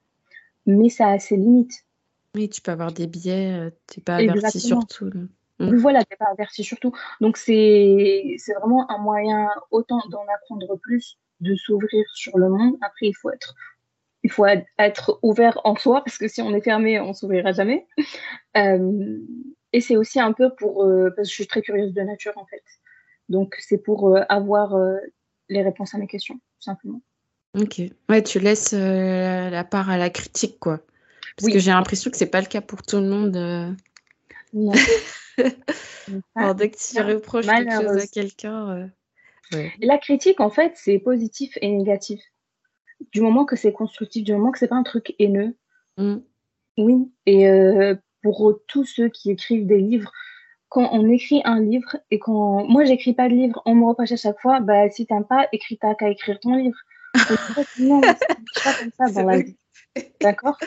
[0.64, 1.84] mais ça a ses limites.
[2.34, 5.10] Oui, tu peux avoir des biais, euh, tu n'es pas averti sur tout.
[5.58, 5.76] Mhm.
[5.76, 6.92] Voilà, tu n'es pas averti sur tout.
[7.20, 12.76] Donc, c'est vraiment un moyen autant d'en apprendre plus, de s'ouvrir sur le monde.
[12.80, 13.54] Après, il faut être
[14.26, 14.44] il faut
[14.78, 17.86] être ouvert en soi, parce que si on est fermé, on s'ouvrira jamais.
[18.56, 19.18] Euh,
[19.72, 22.32] et c'est aussi un peu pour, euh, parce que je suis très curieuse de nature
[22.36, 22.64] en fait.
[23.28, 24.74] Donc c'est pour euh, avoir
[25.48, 27.02] les réponses à mes questions, tout simplement.
[27.56, 27.82] Ok.
[28.08, 30.80] Ouais, tu laisses la part à la critique, quoi.
[31.36, 33.76] Parce que j'ai l'impression que c'est pas le cas pour tout le monde.
[34.52, 34.72] Non.
[36.34, 38.90] Alors, dès que tu reproches quelque chose à quelqu'un.
[39.80, 42.20] La critique, en fait, c'est positif et négatif
[43.12, 45.56] du moment que c'est constructif, du moment que c'est pas un truc haineux.
[45.96, 46.16] Mm.
[46.78, 47.10] Oui.
[47.26, 50.12] Et euh, pour tous ceux qui écrivent des livres,
[50.68, 54.12] quand on écrit un livre et quand moi j'écris pas de livre, on me reproche
[54.12, 56.76] à chaque fois, bah si t'aimes pas, écris ta qu'à écrire ton livre.
[57.78, 59.56] non, ça marche pas comme ça dans la vie.
[60.20, 60.58] D'accord?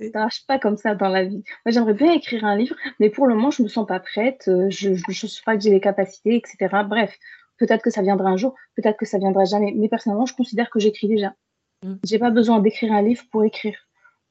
[0.00, 1.42] Ça marche pas comme ça dans la vie.
[1.64, 4.44] Moi j'aimerais bien écrire un livre, mais pour le moment je me sens pas prête,
[4.48, 6.68] euh, je ne sais pas que j'ai les capacités, etc.
[6.86, 7.16] Bref,
[7.58, 10.70] peut-être que ça viendra un jour, peut-être que ça viendra jamais, mais personnellement je considère
[10.70, 11.34] que j'écris déjà.
[11.82, 11.94] Mm.
[12.04, 13.76] J'ai pas besoin d'écrire un livre pour écrire.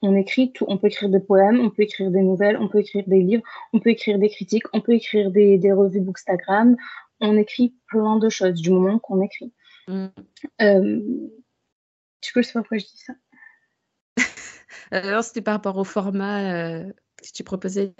[0.01, 2.79] On écrit tout, on peut écrire des poèmes, on peut écrire des nouvelles, on peut
[2.79, 6.75] écrire des livres, on peut écrire des critiques, on peut écrire des, des revues Bookstagram.
[7.21, 9.53] On écrit plein de choses du moment qu'on écrit.
[9.87, 10.07] Mm.
[10.61, 11.01] Euh,
[12.21, 13.13] tu peux savoir pourquoi je dis ça
[14.91, 16.83] Alors, c'était par rapport au format euh,
[17.17, 17.93] que tu proposais.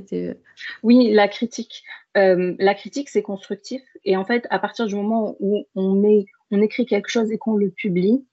[0.84, 1.84] Oui, la critique.
[2.18, 3.82] Euh, la critique, c'est constructif.
[4.04, 7.38] Et en fait, à partir du moment où on, met, on écrit quelque chose et
[7.38, 8.26] qu'on le publie,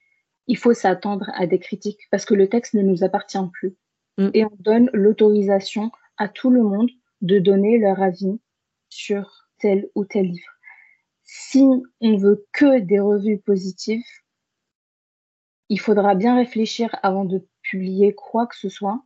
[0.53, 3.75] il faut s'attendre à des critiques parce que le texte ne nous appartient plus.
[4.19, 4.29] Mm.
[4.35, 6.91] Et on donne l'autorisation à tout le monde
[7.23, 8.39] de donner leur avis
[8.91, 10.53] sur tel ou tel livre.
[11.23, 11.67] Si
[12.03, 14.05] on veut que des revues positives,
[15.71, 19.03] il faudra bien réfléchir avant de publier quoi que ce soit.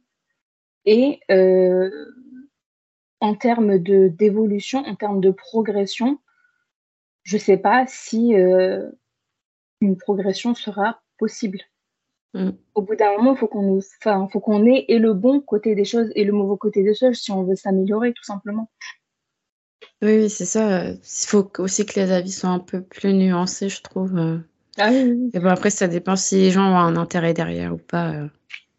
[0.84, 2.12] Et euh,
[3.20, 6.18] en termes de d'évolution, en termes de progression,
[7.22, 8.90] je ne sais pas si euh,
[9.80, 11.58] une progression sera possible.
[12.34, 12.50] Mm.
[12.74, 15.74] Au bout d'un moment, il faut qu'on enfin, faut qu'on ait et le bon côté
[15.74, 18.70] des choses et le mauvais côté des choses si on veut s'améliorer, tout simplement.
[20.02, 20.90] Oui, c'est ça.
[20.90, 24.42] Il faut aussi que les avis soient un peu plus nuancés, je trouve.
[24.78, 27.78] Ah oui, Et bon, après, ça dépend si les gens ont un intérêt derrière ou
[27.78, 28.10] pas.
[28.10, 28.28] Euh.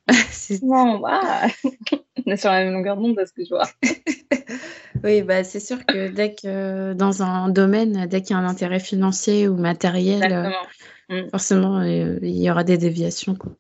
[0.62, 1.02] non,
[2.26, 3.68] on est sur la même longueur d'onde parce que je vois.
[5.04, 8.48] oui, bah, c'est sûr que dès que dans un domaine, dès qu'il y a un
[8.48, 10.68] intérêt financier ou matériel, Exactement.
[11.10, 11.30] Mm.
[11.30, 13.36] Forcément, euh, il y aura des déviations.
[13.36, 13.52] Quoi.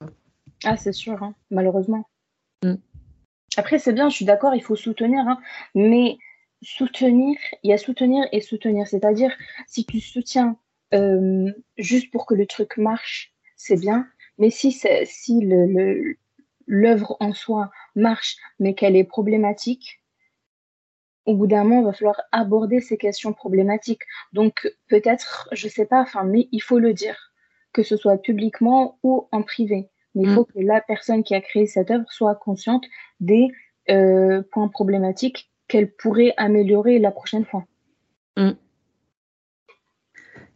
[0.63, 2.07] Ah, c'est sûr, hein, malheureusement.
[2.63, 2.75] Mm.
[3.57, 5.39] Après, c'est bien, je suis d'accord, il faut soutenir, hein,
[5.73, 6.17] mais
[6.61, 8.87] soutenir, il y a soutenir et soutenir.
[8.87, 9.35] C'est-à-dire,
[9.67, 10.57] si tu soutiens
[10.93, 14.07] euh, juste pour que le truc marche, c'est bien,
[14.37, 15.41] mais si, si
[16.67, 20.01] l'œuvre le, en soi marche, mais qu'elle est problématique,
[21.25, 24.03] au bout d'un moment, il va falloir aborder ces questions problématiques.
[24.31, 27.26] Donc, peut-être, je sais pas, enfin, mais il faut le dire,
[27.77, 29.87] que ce soit publiquement ou en privé.
[30.15, 30.53] Mais il faut mm.
[30.53, 32.83] que la personne qui a créé cette œuvre soit consciente
[33.19, 33.49] des
[33.91, 37.65] euh, points problématiques qu'elle pourrait améliorer la prochaine fois.
[38.35, 38.53] Mm.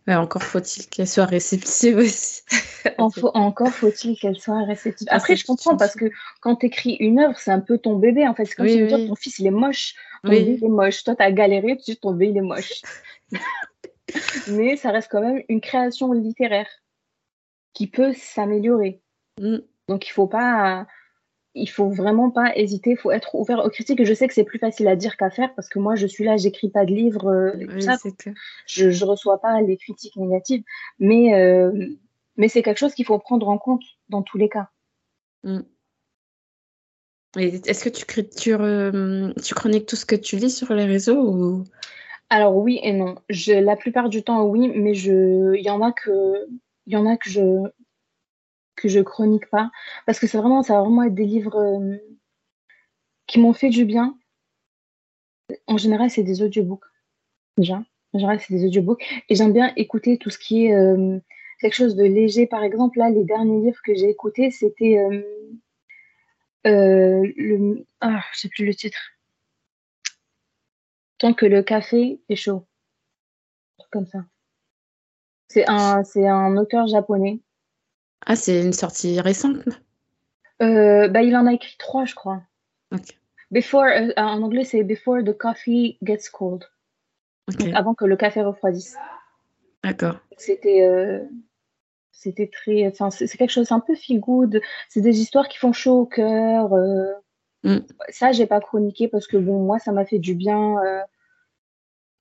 [0.07, 2.41] encore faut-il qu'elle soit réceptive aussi.
[2.97, 5.07] encore faut-il qu'elle soit réceptive.
[5.11, 6.05] Ah, Après, je comprends parce que
[6.41, 8.27] quand tu écris une œuvre, c'est un peu ton bébé.
[8.27, 11.03] En fait, c'est comme si ton fils il est moche, ton bébé il est moche.
[11.03, 12.81] Toi, tu as galéré, tu dis ton bébé il est moche.
[14.47, 16.67] Mais ça reste quand même une création littéraire
[17.73, 19.01] qui peut s'améliorer.
[19.39, 19.57] Mm.
[19.87, 20.87] Donc, il faut pas
[21.53, 23.99] il faut vraiment pas hésiter, il faut être ouvert aux critiques.
[23.99, 26.07] Et je sais que c'est plus facile à dire qu'à faire parce que moi, je
[26.07, 27.51] suis là, j'écris pas de livres, euh,
[28.67, 30.63] je, ne reçois pas les critiques négatives,
[30.99, 31.71] mais euh,
[32.37, 34.69] mais c'est quelque chose qu'il faut prendre en compte dans tous les cas.
[35.43, 35.61] Mm.
[37.37, 41.21] Est-ce que tu, tu, euh, tu chroniques tout ce que tu lis sur les réseaux
[41.21, 41.63] ou...
[42.29, 43.15] Alors oui et non.
[43.29, 46.47] Je, la plupart du temps oui, mais je, il y en a que,
[46.85, 47.69] il y en a que je,
[48.75, 49.71] que je chronique pas
[50.05, 51.97] parce que c'est vraiment ça va vraiment être des livres euh,
[53.27, 54.17] qui m'ont fait du bien.
[55.67, 56.85] En général, c'est des audiobooks
[57.57, 57.83] déjà.
[58.13, 61.19] En général, c'est des audiobooks et j'aime bien écouter tout ce qui est euh,
[61.59, 62.47] quelque chose de léger.
[62.47, 64.97] Par exemple, là, les derniers livres que j'ai écoutés, c'était
[66.65, 68.99] euh, le ah, je sais plus le titre.
[71.17, 72.65] Tant que le café est chaud.
[73.91, 74.25] comme ça.
[75.51, 77.41] C'est un, c'est un auteur japonais
[78.25, 79.67] ah, c'est une sortie récente?
[80.61, 82.41] Euh, bah, Il en a écrit trois, je crois.
[83.49, 86.63] Before, euh, en anglais, c'est Before the coffee gets cold.
[87.73, 88.95] avant que le café refroidisse.
[89.83, 90.19] D'accord.
[90.37, 91.19] C'était euh,
[92.11, 92.87] c'était très.
[92.87, 94.61] Enfin, c'est quelque chose un peu feel good.
[94.87, 96.69] C'est des histoires qui font chaud au cœur.
[97.63, 97.79] Mm.
[98.09, 100.75] Ça, j'ai pas chroniqué parce que bon, moi, ça m'a fait du bien.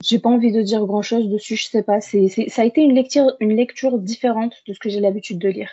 [0.03, 2.01] J'ai pas envie de dire grand chose dessus, je sais pas.
[2.01, 5.49] C'est, ça a été une lecture, une lecture différente de ce que j'ai l'habitude de
[5.49, 5.71] lire.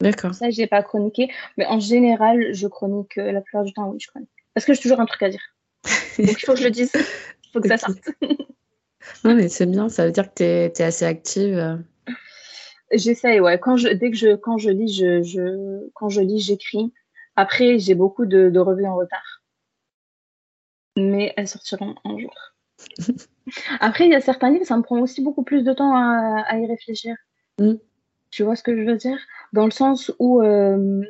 [0.00, 0.34] D'accord.
[0.34, 1.30] Ça, j'ai pas chroniqué.
[1.56, 4.30] Mais en général, je chronique euh, la plupart du temps, oui, je chronique.
[4.54, 5.42] Parce que j'ai toujours un truc à dire.
[6.18, 6.92] Donc, il faut que je le dise.
[6.94, 7.98] Il faut que ça sorte.
[9.24, 9.88] non, mais c'est bien.
[9.88, 11.58] Ça veut dire que tu es, assez active.
[11.58, 11.76] Euh.
[12.92, 13.58] J'essaye, ouais.
[13.58, 16.92] Quand je, dès que je, quand je lis, je, je quand je lis, j'écris.
[17.34, 19.42] Après, j'ai beaucoup de, de revues en retard.
[20.96, 22.53] Mais elles sortiront un jour.
[23.80, 26.58] Après, il y a certains livres, ça me prend aussi beaucoup plus de temps à,
[26.58, 27.14] y réfléchir.
[27.58, 27.74] Mm.
[28.30, 29.18] Tu vois ce que je veux dire?
[29.52, 31.02] Dans le sens où euh,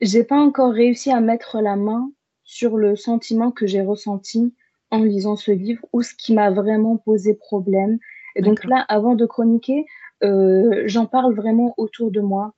[0.00, 2.10] j'ai pas encore réussi à mettre la main
[2.42, 4.54] sur le sentiment que j'ai ressenti
[4.90, 7.98] en lisant ce livre ou ce qui m'a vraiment posé problème.
[8.36, 9.86] Et donc là, avant de chroniquer,
[10.22, 12.52] euh, j'en parle vraiment autour de moi.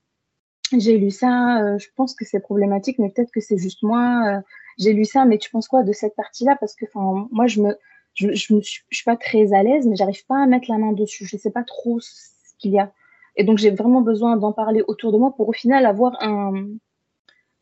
[0.77, 4.23] J'ai lu ça, euh, je pense que c'est problématique, mais peut-être que c'est juste moi.
[4.27, 4.41] Euh,
[4.79, 6.57] j'ai lu ça, mais tu penses quoi de cette partie-là?
[6.59, 7.79] Parce que moi, je me,
[8.17, 10.79] je, je, suis, je suis pas très à l'aise, mais j'arrive pas à mettre la
[10.79, 11.27] main dessus.
[11.27, 12.11] Je sais pas trop ce
[12.59, 12.93] qu'il y a.
[13.37, 16.69] Et donc, j'ai vraiment besoin d'en parler autour de moi pour au final avoir un,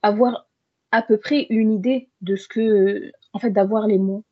[0.02, 0.46] avoir
[0.92, 4.24] à peu près une idée de ce que, en fait, d'avoir les mots.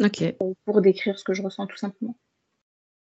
[0.00, 0.34] Ok.
[0.64, 2.16] Pour décrire ce que je ressens, tout simplement.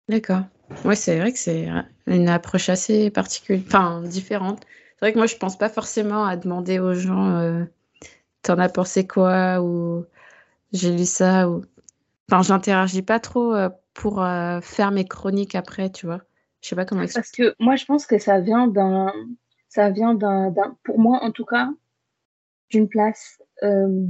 [0.10, 0.43] D'accord.
[0.84, 1.69] Ouais, c'est vrai que c'est
[2.05, 4.62] une approche assez particulière, enfin, différente.
[4.95, 7.63] C'est vrai que moi, je pense pas forcément à demander aux gens, euh,
[8.41, 9.62] t'en as pensé quoi?
[9.62, 10.05] ou
[10.71, 11.63] j'ai lu ça ou.
[12.29, 16.21] Enfin, j'interagis pas trop euh, pour euh, faire mes chroniques après, tu vois.
[16.62, 17.21] Je sais pas comment expliquer.
[17.21, 19.12] Parce que moi, je pense que ça vient d'un,
[19.67, 20.53] ça vient d'un,
[20.84, 21.69] pour moi en tout cas,
[22.69, 24.05] d'une place, euh,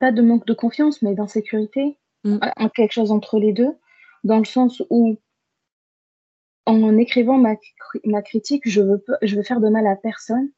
[0.00, 2.38] pas de manque de confiance, mais d'insécurité, mm.
[2.56, 3.76] en quelque chose entre les deux,
[4.24, 5.18] dans le sens où,
[6.66, 7.54] en écrivant ma,
[8.04, 10.50] ma critique, je veux, je veux faire de mal à personne.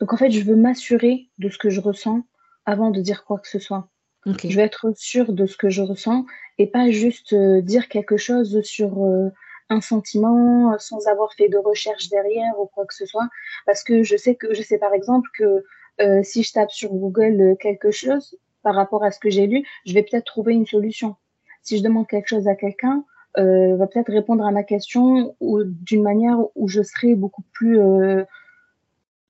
[0.00, 2.24] Donc en fait, je veux m'assurer de ce que je ressens
[2.66, 3.88] avant de dire quoi que ce soit.
[4.26, 6.24] Je veux être sûre de ce que je ressens
[6.58, 9.28] et pas juste euh, dire quelque chose sur euh,
[9.68, 13.28] un sentiment euh, sans avoir fait de recherche derrière ou quoi que ce soit.
[13.66, 15.64] Parce que je sais que je sais par exemple que
[16.24, 19.94] si je tape sur Google quelque chose par rapport à ce que j'ai lu, je
[19.94, 21.14] vais peut-être trouver une solution.
[21.62, 23.04] Si je demande quelque chose à quelqu'un,
[23.38, 27.78] euh, va peut-être répondre à ma question ou d'une manière où je serai beaucoup plus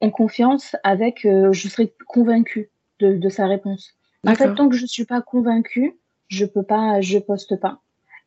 [0.01, 2.71] en confiance avec, je serai convaincue
[3.05, 3.95] de, de sa réponse.
[4.27, 5.99] En fait, tant que je ne suis pas convaincue,
[6.29, 7.81] je peux pas, je poste pas.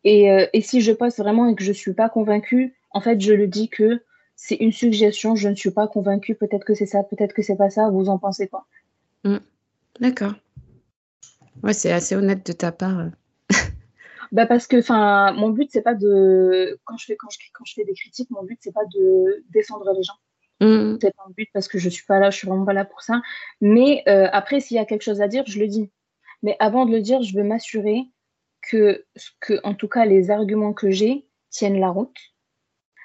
[0.03, 3.19] Et, euh, et si je poste vraiment et que je suis pas convaincue, en fait,
[3.19, 4.01] je le dis que
[4.35, 7.55] c'est une suggestion, je ne suis pas convaincue, peut-être que c'est ça, peut-être que c'est
[7.55, 8.67] pas ça, vous en pensez quoi?
[9.23, 9.37] Mmh.
[9.99, 10.33] D'accord.
[11.63, 12.99] Ouais, c'est assez honnête de ta part.
[12.99, 13.09] Euh.
[14.31, 17.63] bah parce que enfin mon but c'est pas de quand je fais quand je, quand
[17.65, 20.17] je fais des critiques mon but c'est pas de descendre les gens
[20.59, 20.97] Mmh.
[21.01, 22.85] C'est pas un but parce que je suis pas là, je suis vraiment pas là
[22.85, 23.21] pour ça.
[23.61, 25.89] Mais euh, après, s'il y a quelque chose à dire, je le dis.
[26.43, 28.03] Mais avant de le dire, je veux m'assurer
[28.61, 29.05] que,
[29.39, 32.17] que, en tout cas, les arguments que j'ai tiennent la route.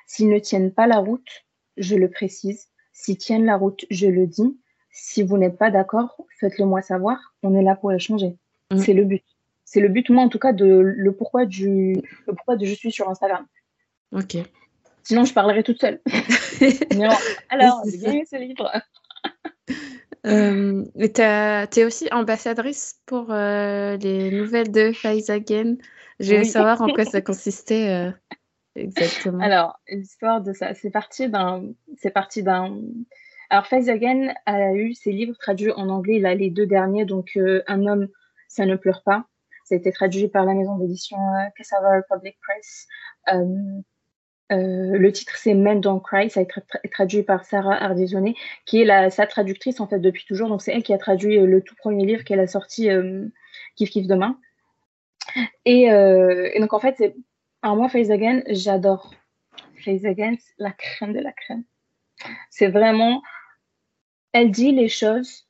[0.07, 1.47] S'ils ne tiennent pas la route,
[1.77, 2.69] je le précise.
[2.93, 4.59] S'ils tiennent la route, je le dis.
[4.91, 7.35] Si vous n'êtes pas d'accord, faites-le moi savoir.
[7.43, 8.37] On est là pour échanger.
[8.71, 8.79] Mmh.
[8.79, 9.25] C'est le but.
[9.65, 11.95] C'est le but, moi, en tout cas, de le pourquoi du
[12.27, 13.47] le pourquoi de je suis sur Instagram.
[14.13, 14.37] Ok.
[15.03, 16.01] Sinon, je parlerai toute seule.
[17.51, 18.71] alors, j'ai bien ce livre.
[20.27, 24.93] euh, tu es aussi ambassadrice pour euh, les nouvelles de
[25.31, 25.77] Again.
[26.21, 28.11] Je voulais savoir en quoi ça consistait euh,
[28.77, 29.43] exactement.
[29.43, 31.73] Alors, l'histoire de ça, c'est parti d'un.
[31.99, 32.81] C'est parti d'un.
[33.51, 37.63] Alors, Again a eu ses livres traduits en anglais, là, les deux derniers, donc euh,
[37.67, 38.09] Un homme,
[38.49, 39.27] ça ne pleure pas.
[39.65, 41.17] Ça a été traduit par la maison d'édition
[41.57, 42.89] Cassava Public Press.
[44.53, 46.53] Euh, le titre c'est Men Don't Cry, ça a été
[46.91, 48.35] traduit par Sarah Ardizone,
[48.67, 50.49] qui est sa traductrice en fait depuis toujours.
[50.49, 53.27] Donc c'est elle qui a traduit euh, le tout premier livre qu'elle a sorti, euh,
[53.77, 54.39] Kif Kif Demain.
[55.65, 57.15] Et, et, donc en fait, c'est,
[57.63, 59.15] moi Face Again, j'adore
[59.85, 61.63] Face Again, la crème de la crème.
[62.51, 63.23] C'est vraiment,
[64.33, 65.47] elle dit les choses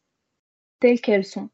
[0.79, 1.49] telles qu'elles sont.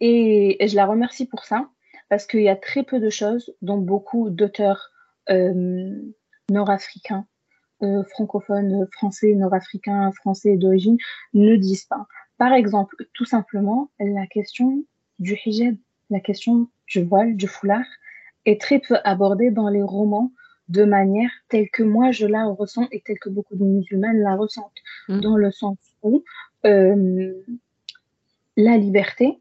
[0.00, 1.68] Et, je la remercie pour ça,
[2.08, 4.92] parce qu'il y a très peu de choses dont beaucoup d'auteurs
[5.30, 6.00] euh,
[6.50, 7.26] nord-africains,
[7.82, 10.96] euh, francophones, euh, français, nord-africains, français d'origine,
[11.34, 12.06] ne disent pas.
[12.38, 14.84] Par exemple, tout simplement, la question
[15.18, 15.76] du hijab,
[16.10, 17.86] la question du voile, du foulard,
[18.44, 20.32] est très peu abordée dans les romans
[20.68, 24.34] de manière telle que moi je la ressens et telle que beaucoup de musulmanes la
[24.34, 24.72] ressentent,
[25.08, 25.20] mmh.
[25.20, 26.24] dans le sens où
[26.64, 27.32] euh,
[28.56, 29.38] la liberté,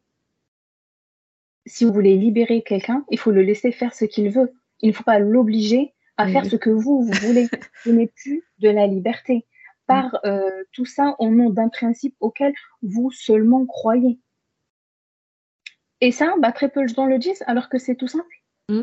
[1.65, 4.53] si vous voulez libérer quelqu'un, il faut le laisser faire ce qu'il veut.
[4.81, 7.47] Il ne faut pas l'obliger à faire ce que vous, vous voulez.
[7.83, 9.45] Ce n'est plus de la liberté.
[9.87, 14.19] Par euh, tout ça au nom d'un principe auquel vous seulement croyez.
[16.01, 18.43] Et ça, bah, très peu de gens le disent, alors que c'est tout simple.
[18.69, 18.81] Mm.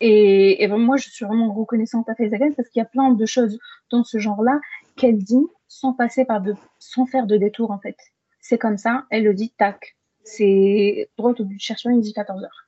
[0.00, 3.26] Et, et moi, je suis vraiment reconnaissante à Faizagan parce qu'il y a plein de
[3.26, 3.58] choses
[3.90, 4.60] dans ce genre-là
[4.96, 7.96] qu'elle dit sans passer par de, sans faire de détour, en fait.
[8.40, 9.96] C'est comme ça, elle le dit, tac.
[10.24, 12.67] C'est droit au but de chercher, il dit 14 heures.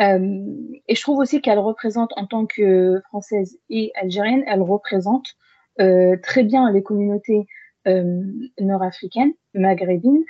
[0.00, 0.44] Euh,
[0.88, 5.36] et je trouve aussi qu'elle représente, en tant que française et algérienne, elle représente
[5.80, 7.46] euh, très bien les communautés
[7.86, 8.22] euh,
[8.58, 10.24] nord-africaines, maghrébines.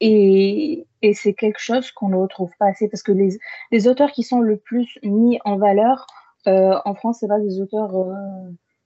[0.00, 3.38] et, et c'est quelque chose qu'on ne retrouve pas assez parce que les,
[3.70, 6.06] les, auteurs qui sont le plus mis en valeur
[6.46, 7.92] en France, c'est pas des auteurs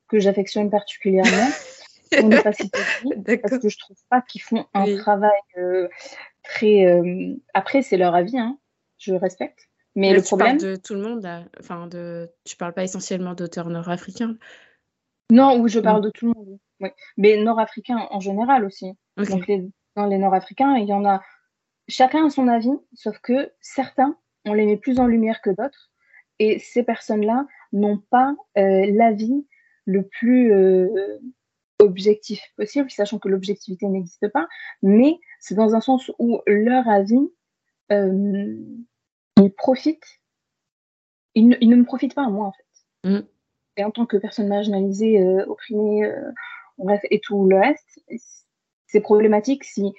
[0.08, 1.48] que j'affectionne particulièrement.
[2.22, 2.58] on pas parce
[3.58, 5.40] que je trouve pas qu'ils font un travail
[6.48, 6.86] très.
[6.86, 8.58] Euh, après, c'est leur avis, hein.
[8.98, 9.68] je respecte.
[9.94, 10.58] Mais, le tu problème.
[10.58, 11.26] Parles de tout le monde,
[11.58, 12.30] enfin, de...
[12.44, 14.36] tu parles pas essentiellement d'auteurs nord-africains.
[15.30, 16.58] Non, oui, je parle de tout le monde.
[16.80, 16.90] Oui.
[17.16, 18.92] Mais nord-africains en général aussi.
[19.16, 19.50] Donc,
[19.96, 21.22] dans les nord-africains, il y en a.
[21.88, 25.90] Chacun a son avis, sauf que certains, on les met plus en lumière que d'autres.
[26.38, 29.46] Et ces personnes-là n'ont pas euh, l'avis
[29.86, 30.88] le plus euh,
[31.78, 34.46] objectif possible, sachant que l'objectivité n'existe pas,
[34.82, 37.30] mais c'est dans un sens où leur avis,
[37.92, 38.56] euh,
[39.40, 40.20] ils profitent,
[41.34, 43.10] ils ne, me profitent pas à moi en fait.
[43.10, 43.26] Mm.
[43.78, 46.32] Et en tant que personne marginalisée, euh, opprimée, euh,
[46.78, 48.00] bref, et tout le reste,
[48.86, 49.92] c'est problématique si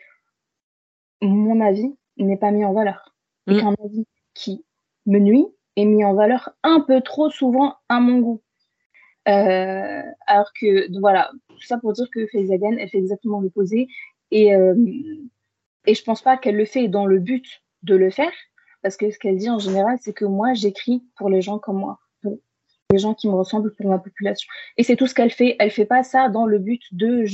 [1.22, 3.16] mon avis n'est pas mis en valeur.
[3.48, 3.60] Et mm.
[3.60, 4.66] qu'un avis qui
[5.06, 8.42] me nuit est mis en valeur un peu trop souvent à mon goût.
[9.28, 13.88] Euh, alors que, voilà, tout ça pour dire que Faizagan, elle fait exactement l'opposé.
[14.32, 14.76] Et, euh,
[15.86, 17.46] et je pense pas qu'elle le fait dans le but
[17.84, 18.32] de le faire,
[18.82, 21.78] parce que ce qu'elle dit en général, c'est que moi, j'écris pour les gens comme
[21.78, 22.38] moi, pour
[22.92, 24.48] les gens qui me ressemblent, pour ma population.
[24.78, 25.56] Et c'est tout ce qu'elle fait.
[25.60, 27.26] Elle fait pas ça dans le but de,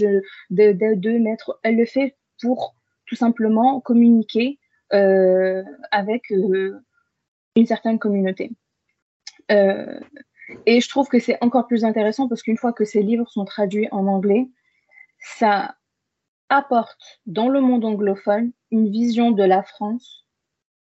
[0.49, 1.59] de, de, mettre.
[1.63, 2.75] Elle le fait pour
[3.05, 4.59] tout simplement communiquer
[4.93, 6.79] euh, avec euh,
[7.55, 8.51] une certaine communauté.
[10.65, 13.45] Et je trouve que c'est encore plus intéressant parce qu'une fois que ces livres sont
[13.45, 14.47] traduits en anglais,
[15.19, 15.75] ça
[16.49, 20.25] apporte dans le monde anglophone une vision de la France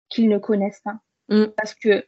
[0.09, 0.99] qu'ils ne connaissent pas.
[1.29, 1.45] Mm.
[1.55, 2.05] Parce que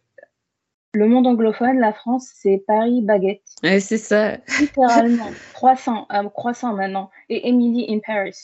[0.94, 3.44] le monde anglophone, la France, c'est Paris baguette.
[3.64, 4.38] Ouais, c'est ça.
[4.60, 5.30] Littéralement.
[5.54, 7.12] croissant, euh, croissant maintenant.
[7.30, 8.38] Et Emily in Paris.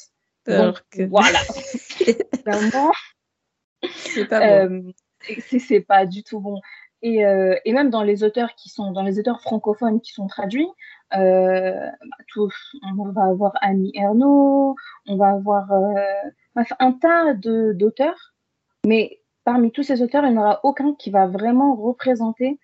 [0.47, 1.39] Donc, voilà.
[1.55, 2.91] c'est pas bon.
[4.33, 4.81] Euh,
[5.59, 6.59] c'est pas du tout bon.
[7.03, 10.27] Et, euh, et, même dans les auteurs qui sont dans les auteurs francophones qui sont
[10.27, 10.69] traduits,
[11.15, 11.89] euh,
[12.27, 12.49] tout,
[12.97, 14.75] on va avoir Annie Ernaux,
[15.07, 18.33] on va avoir euh, un tas d'auteurs,
[18.85, 22.59] mais parmi tous ces auteurs, il n'y en aura aucun qui va vraiment représenter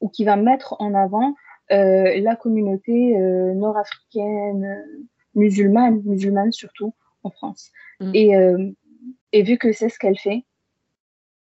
[0.00, 1.34] ou qui va mettre en avant
[1.68, 3.16] la communauté
[3.54, 4.84] nord-africaine,
[5.36, 7.70] musulmane, musulmane surtout, en France.
[8.00, 8.10] Mm.
[8.14, 8.74] Et,
[9.32, 10.44] et vu que c'est ce qu'elle fait,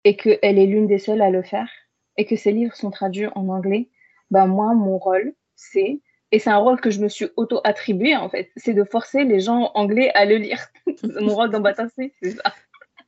[0.05, 1.69] et qu'elle est l'une des seules à le faire,
[2.17, 3.89] et que ses livres sont traduits en anglais,
[4.31, 6.01] bah moi, mon rôle, c'est,
[6.31, 9.41] et c'est un rôle que je me suis auto-attribué en fait, c'est de forcer les
[9.41, 10.59] gens anglais à le lire.
[11.21, 12.55] mon rôle d'ambassadeur, c'est ça.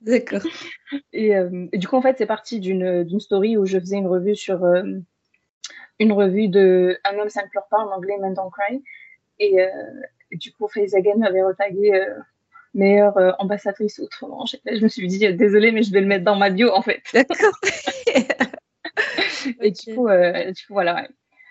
[0.05, 0.42] D'accord.
[1.14, 4.36] Euh, et, du coup, en fait, c'est parti d'une story où je faisais une revue
[4.36, 4.82] sur euh,
[5.98, 8.82] une revue de Un homme, ça ne pleure pas en anglais, Men Don't Cry.
[9.38, 9.70] Et, euh,
[10.32, 12.07] du coup, Faye Again m'avait retagué
[12.74, 14.44] meilleure ambassadrice autrement.
[14.46, 16.82] Je, je, me suis dit, désolée, mais je vais le mettre dans ma bio en
[16.82, 17.02] fait.
[17.14, 17.59] D'accord.
[19.61, 21.09] et du, coup, du coup, voilà,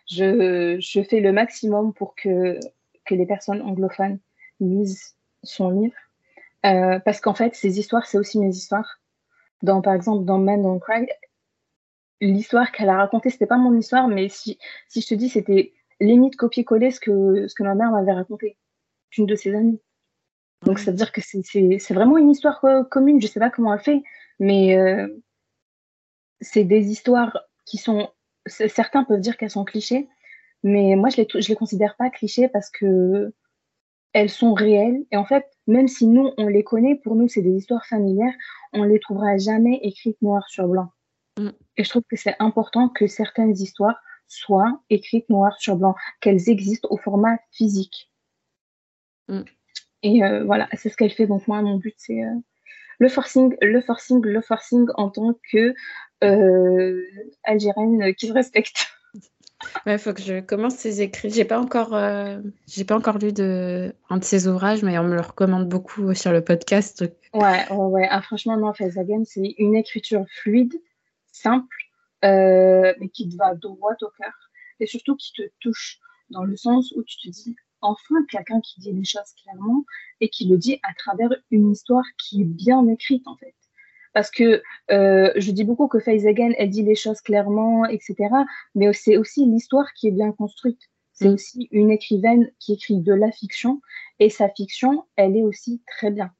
[0.09, 2.59] je, je, fais le maximum pour que,
[3.05, 4.19] que les personnes anglophones
[4.59, 5.95] lisent son livre
[6.65, 8.99] euh, parce qu'en fait, ces histoires, c'est aussi mes histoires.
[9.61, 11.07] Dans, par exemple, dans Men Don't Cry,
[12.21, 15.73] l'histoire qu'elle a racontée, c'était pas mon histoire, mais si, si je te dis, c'était
[15.99, 18.57] limite copier-coller ce que, ce que ma mère m'avait raconté
[19.11, 19.81] d'une de ses amies.
[20.63, 23.21] Donc, ça veut dire que c'est vraiment une histoire commune.
[23.21, 24.01] Je sais pas comment elle fait,
[24.39, 25.07] mais euh,
[26.39, 28.09] c'est des histoires qui sont.
[28.45, 30.09] Certains peuvent dire qu'elles sont clichés,
[30.63, 33.33] mais moi, je les, je les considère pas clichés parce que
[34.13, 35.03] elles sont réelles.
[35.11, 38.33] Et en fait, même si nous, on les connaît, pour nous, c'est des histoires familières,
[38.71, 40.89] on les trouvera jamais écrites noir sur blanc.
[41.37, 41.49] Mm.
[41.77, 46.49] Et je trouve que c'est important que certaines histoires soient écrites noir sur blanc, qu'elles
[46.49, 48.11] existent au format physique.
[49.27, 49.41] Mm.
[50.03, 51.27] Et euh, voilà, c'est ce qu'elle fait.
[51.27, 52.35] Donc moi, mon but, c'est euh,
[52.99, 55.73] le forcing, le forcing, le forcing en tant que
[57.43, 58.87] algérienne qui se respecte.
[59.85, 61.29] Il faut que je commence ses écrits.
[61.29, 65.03] J'ai pas encore, euh, j'ai pas encore lu de un de ses ouvrages, mais on
[65.03, 67.03] me le recommande beaucoup sur le podcast.
[67.33, 70.73] Ouais, ouais, Ah, franchement, non, Again, c'est une écriture fluide,
[71.31, 71.75] simple,
[72.23, 74.33] euh, mais qui te va droit au cœur,
[74.79, 75.99] et surtout qui te touche
[76.29, 79.83] dans le sens où tu te dis, enfin, quelqu'un qui dit les choses clairement
[80.19, 83.55] et qui le dit à travers une histoire qui est bien écrite, en fait
[84.13, 84.61] parce que
[84.91, 88.15] euh, je dis beaucoup que Faye Again, elle dit les choses clairement, etc.
[88.75, 90.79] Mais c'est aussi l'histoire qui est bien construite.
[91.13, 91.33] C'est mm.
[91.33, 93.81] aussi une écrivaine qui écrit de la fiction
[94.19, 96.31] et sa fiction, elle est aussi très bien.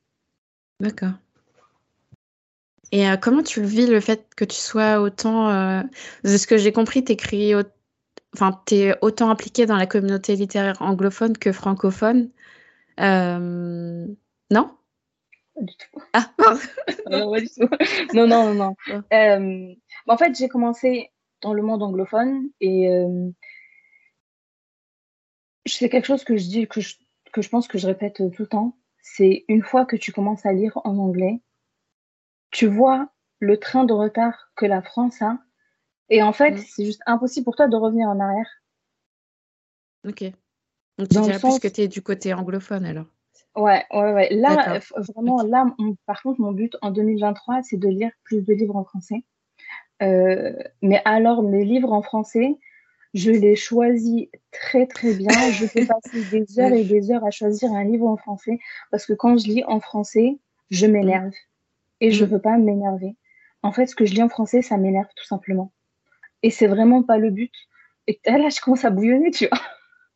[0.79, 1.13] D'accord.
[2.91, 5.81] Et euh, comment tu vis le fait que tu sois autant, euh,
[6.23, 7.15] de ce que j'ai compris, tu
[8.35, 12.29] enfin, es autant impliqué dans la communauté littéraire anglophone que francophone
[12.99, 14.77] Non?
[15.61, 16.01] Du tout.
[16.13, 16.31] Ah,
[17.09, 17.69] non, pas du tout.
[18.13, 18.75] non, non, non.
[19.11, 19.73] Euh,
[20.07, 23.29] en fait, j'ai commencé dans le monde anglophone et euh,
[25.65, 26.95] c'est quelque chose que je dis, que je,
[27.31, 28.77] que je pense que je répète tout le temps.
[29.01, 31.41] C'est une fois que tu commences à lire en anglais,
[32.51, 35.37] tu vois le train de retard que la France a.
[36.09, 36.57] Et en fait, mm.
[36.57, 38.49] c'est juste impossible pour toi de revenir en arrière.
[40.07, 40.23] Ok.
[40.97, 43.07] Donc tu dirais plus que tu es du côté anglophone alors
[43.55, 44.29] Ouais, ouais, ouais.
[44.31, 45.65] Là, vraiment, là,
[46.05, 49.23] par contre, mon but en 2023, c'est de lire plus de livres en français.
[50.01, 52.57] Euh, mais alors, mes livres en français,
[53.13, 55.29] je les choisis très, très bien.
[55.51, 58.59] Je peux passer des heures et des heures à choisir un livre en français
[58.91, 60.39] parce que quand je lis en français,
[60.71, 61.33] je m'énerve
[62.01, 62.27] et je mm.
[62.27, 63.15] veux pas m'énerver.
[63.61, 65.71] En fait, ce que je lis en français, ça m'énerve tout simplement.
[66.41, 67.53] Et c'est vraiment pas le but.
[68.07, 69.61] Et là, je commence à bouillonner, tu vois.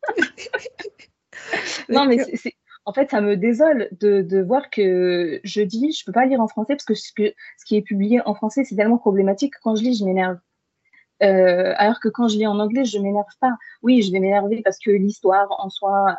[1.88, 2.54] non, mais c'est
[2.88, 6.48] en fait, ça me désole de, voir que je dis, je peux pas lire en
[6.48, 7.12] français parce que ce,
[7.66, 10.38] qui est publié en français, c'est tellement problématique que quand je lis, je m'énerve.
[11.22, 13.52] Euh, alors que quand je lis en anglais, je m'énerve pas.
[13.82, 16.16] Oui, je vais m'énerver parce que l'histoire en soi,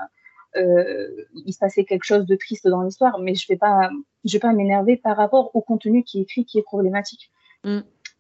[0.58, 3.90] euh, il se passait quelque chose de triste dans l'histoire, mais je vais pas,
[4.24, 7.32] je vais pas m'énerver par rapport au contenu qui est écrit, qui est problématique.
[7.64, 7.80] Mm.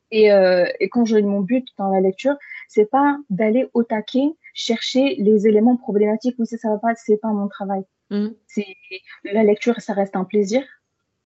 [0.10, 2.34] Et, euh, et, quand je lis mon but dans la lecture,
[2.68, 4.26] c'est pas d'aller au taquet
[4.56, 6.36] chercher les éléments problématiques.
[6.39, 7.84] Oui, ça, ça va pas, c'est pas mon travail.
[8.10, 8.30] Mm.
[8.47, 8.78] C'est
[9.24, 10.64] la lecture, ça reste un plaisir.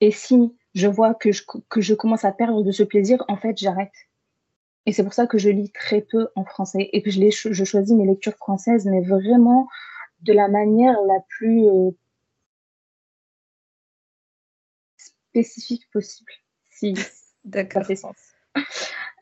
[0.02, 3.36] Et si je vois que je, que je commence à perdre de ce plaisir, en
[3.36, 3.94] fait, j'arrête.
[4.86, 7.32] Et c'est pour ça que je lis très peu en français et que je, les,
[7.32, 9.68] je choisis mes lectures françaises, mais vraiment
[10.22, 11.92] de la manière la plus euh,
[14.98, 16.32] spécifique possible,
[16.72, 16.96] si
[17.54, 18.18] ça fait sens.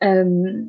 [0.04, 0.62] Euh,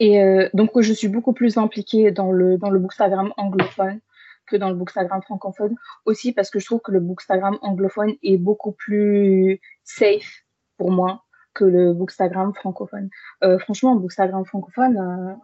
[0.00, 4.00] et euh, donc, je suis beaucoup plus impliquée dans le, dans le bookstagram anglophone
[4.48, 5.76] que dans le bookstagram francophone.
[6.04, 10.44] Aussi parce que je trouve que le bookstagram anglophone est beaucoup plus safe
[10.76, 11.24] pour moi
[11.54, 13.10] que le bookstagram francophone.
[13.42, 15.34] Euh, franchement, le bookstagram francophone, euh,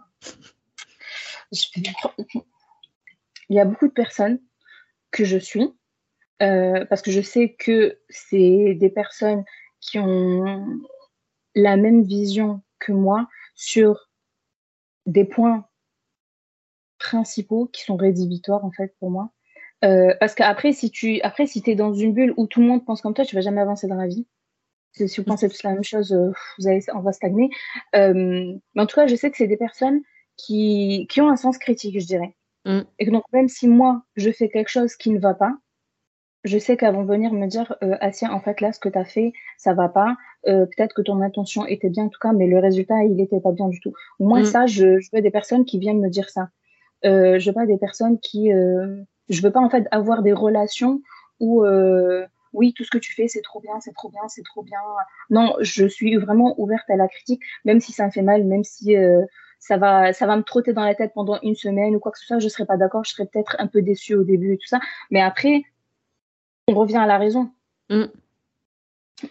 [3.49, 4.41] il y a beaucoup de personnes
[5.11, 5.75] que je suis
[6.43, 9.45] euh, parce que je sais que c'est des personnes
[9.81, 10.81] qui ont
[11.55, 14.11] la même vision que moi sur
[15.07, 15.69] des points
[17.05, 19.31] principaux qui sont rédhibitoires en fait pour moi.
[19.85, 22.85] Euh, parce qu'après, si tu après, si es dans une bulle où tout le monde
[22.85, 24.27] pense comme toi, tu vas jamais avancer dans la vie.
[24.93, 27.51] Si vous pensez tous la même chose, euh, vous allez, on va stagner.
[27.97, 30.01] Euh, mais en tout cas, je sais que c'est des personnes
[30.37, 32.37] qui, qui ont un sens critique, je dirais.
[32.65, 32.81] Mm.
[33.01, 35.53] Et donc, même si moi, je fais quelque chose qui ne va pas,
[36.45, 38.99] je sais qu'elles vont venir me dire euh, Asia, en fait, là, ce que tu
[38.99, 40.17] as fait, ça va pas.
[40.47, 43.41] Euh, peut-être que ton intention était bien, en tout cas, mais le résultat, il n'était
[43.41, 43.95] pas bien du tout.
[44.21, 44.45] Moi, mm.
[44.45, 46.51] ça, je, je, veux des personnes qui viennent me dire ça.
[47.05, 48.53] Euh, je veux pas des personnes qui.
[48.53, 51.01] Euh, je veux pas, en fait, avoir des relations
[51.41, 51.65] où.
[51.65, 54.63] Euh, oui, tout ce que tu fais, c'est trop bien, c'est trop bien, c'est trop
[54.63, 54.79] bien.
[55.29, 58.63] Non, je suis vraiment ouverte à la critique, même si ça me fait mal, même
[58.63, 58.95] si
[59.59, 62.19] ça va, ça va me trotter dans la tête pendant une semaine ou quoi que
[62.19, 64.59] ce soit, je serais pas d'accord, je serais peut-être un peu déçue au début et
[64.59, 64.79] tout ça.
[65.11, 65.63] Mais après,
[66.69, 67.51] on revient à la raison.
[67.89, 68.05] Mm.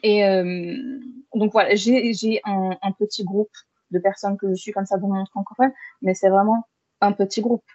[0.01, 0.99] Et euh,
[1.35, 3.51] donc voilà, j'ai un, un, petit groupe
[3.91, 5.71] de personnes que je suis comme ça dans monde francophone,
[6.01, 6.65] mais c'est vraiment
[7.03, 7.65] un petit groupe.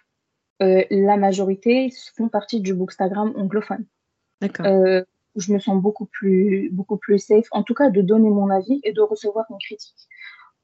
[0.61, 3.85] Euh, la majorité font partie du bookstagram anglophone.
[4.41, 4.65] D'accord.
[4.65, 5.03] Euh,
[5.35, 8.81] je me sens beaucoup plus, beaucoup plus safe, en tout cas de donner mon avis
[8.83, 10.07] et de recevoir une critique.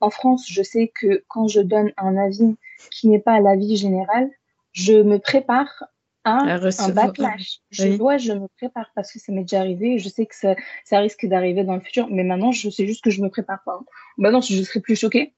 [0.01, 2.57] En France, je sais que quand je donne un avis
[2.91, 4.30] qui n'est pas l'avis général,
[4.74, 5.86] je me prépare
[6.26, 7.61] à, un backlash.
[7.70, 9.99] Je dois, je me prépare parce que ça m'est déjà arrivé.
[9.99, 13.03] Je sais que ça, ça risque d'arriver dans le futur, mais maintenant, je sais juste
[13.03, 13.80] que je me prépare pas.
[14.18, 15.34] Maintenant, je serais plus choquée.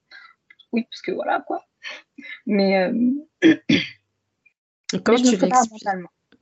[0.71, 1.66] Oui, parce que voilà, quoi.
[2.45, 2.77] Mais.
[2.77, 3.55] Euh...
[5.03, 5.37] Comment, tu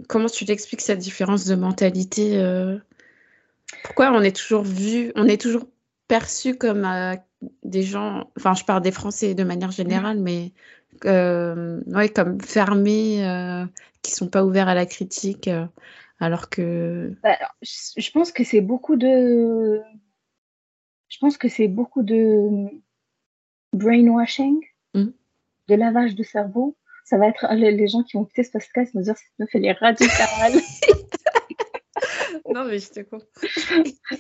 [0.08, 2.78] Comment tu l'expliques cette différence de mentalité euh...
[3.84, 5.68] Pourquoi on est toujours vu, on est toujours
[6.08, 7.16] perçu comme euh,
[7.64, 10.54] des gens, enfin je parle des Français de manière générale, mais
[11.06, 13.68] euh, ouais, comme fermés,
[14.02, 15.50] qui sont pas ouverts à la critique,
[16.20, 17.16] alors que.
[17.24, 19.82] Bah, je pense que c'est beaucoup de.
[21.10, 22.70] Je pense que c'est beaucoup de
[23.74, 24.75] brainwashing, mmh.
[25.68, 26.76] De lavage de cerveau.
[27.04, 29.60] Ça va être les, gens qui vont écouter ce podcast me dire ça me fait
[29.60, 30.54] les radicales.
[32.54, 33.28] non, mais je te comprends.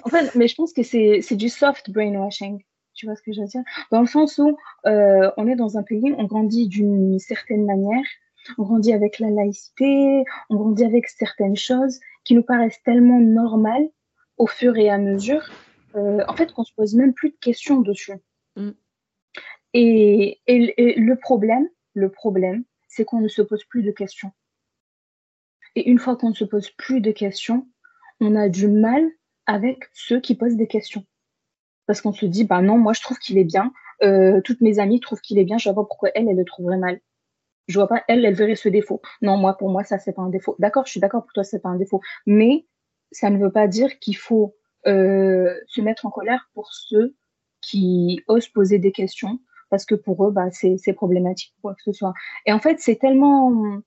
[0.04, 2.62] en fait, mais je pense que c'est du soft brainwashing.
[2.94, 3.64] Tu vois ce que je veux dire?
[3.92, 8.06] Dans le sens où euh, on est dans un pays, on grandit d'une certaine manière,
[8.58, 13.90] on grandit avec la laïcité, on grandit avec certaines choses qui nous paraissent tellement normales
[14.38, 15.44] au fur et à mesure,
[15.96, 18.14] euh, en fait, qu'on se pose même plus de questions dessus.
[18.56, 18.72] Mm.
[19.78, 24.32] Et, le problème, le problème, c'est qu'on ne se pose plus de questions.
[25.76, 27.68] Et une fois qu'on ne se pose plus de questions,
[28.22, 29.06] on a du mal
[29.46, 31.06] avec ceux qui posent des questions
[31.88, 33.72] parce qu'on se dit, bah non, moi je trouve qu'il est bien.
[34.02, 35.58] Euh, toutes mes amies trouvent qu'il est bien.
[35.58, 37.00] Je vois pas pourquoi elle, elle le trouverait mal.
[37.68, 39.02] Je vois pas, elle, elle verrait ce défaut.
[39.22, 40.56] Non, moi, pour moi, ça, c'est pas un défaut.
[40.60, 42.02] D'accord, je suis d'accord pour toi, c'est pas un défaut.
[42.26, 42.66] Mais
[43.12, 44.56] ça ne veut pas dire qu'il faut
[44.88, 47.16] euh, se mettre en colère pour ceux
[47.62, 49.40] qui osent poser des questions,
[49.76, 52.14] parce que pour eux, bah, c'est problématique, quoi que ce soit.
[52.46, 53.82] Et en fait, c'est tellement.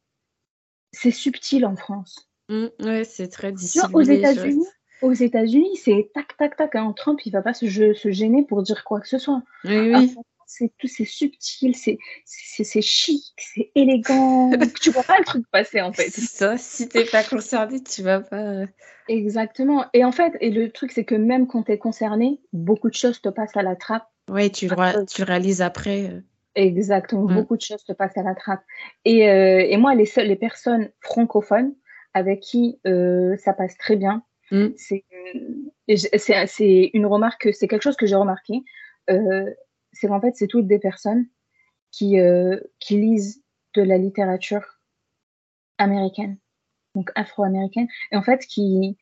[0.93, 2.28] C'est subtil en France.
[2.51, 3.84] Mmh, ouais, c'est très difficile.
[3.95, 4.66] Aux États-Unis,
[5.01, 6.74] aux États-Unis, c'est tac, tac, tac.
[6.74, 6.93] Hein.
[6.95, 9.41] Trump, il va pas se, se, gêner pour dire quoi que ce soit.
[9.64, 10.14] Oui, oui.
[10.47, 14.51] c'est tout, c'est subtil, c'est, c'est, chic, c'est élégant.
[14.82, 16.11] tu vois pas le truc passer en fait.
[16.11, 18.66] Ça, si t'es pas concerné, tu vas pas.
[19.09, 19.86] Exactement.
[19.95, 22.95] Et en fait, et le truc, c'est que même quand tu es concerné, beaucoup de
[22.95, 24.07] choses te passent à la trappe.
[24.29, 26.11] Oui, tu, le, tu réalises après.
[26.11, 26.20] Euh.
[26.55, 27.24] Exactement.
[27.24, 27.35] Mm.
[27.35, 28.62] Beaucoup de choses te passent à la trappe.
[29.05, 31.74] Et, euh, et moi, les seules, les personnes francophones
[32.14, 34.68] avec qui ça passe très bien, Mm.
[34.76, 35.05] C'est
[36.95, 38.62] une remarque, c'est quelque chose que j'ai remarqué.
[39.11, 39.53] Euh,
[39.93, 41.26] c'est qu'en fait, c'est toutes des personnes
[41.91, 43.43] qui, euh, qui lisent
[43.74, 44.81] de la littérature
[45.79, 46.39] américaine,
[46.95, 48.99] donc afro-américaine, et en fait, qui,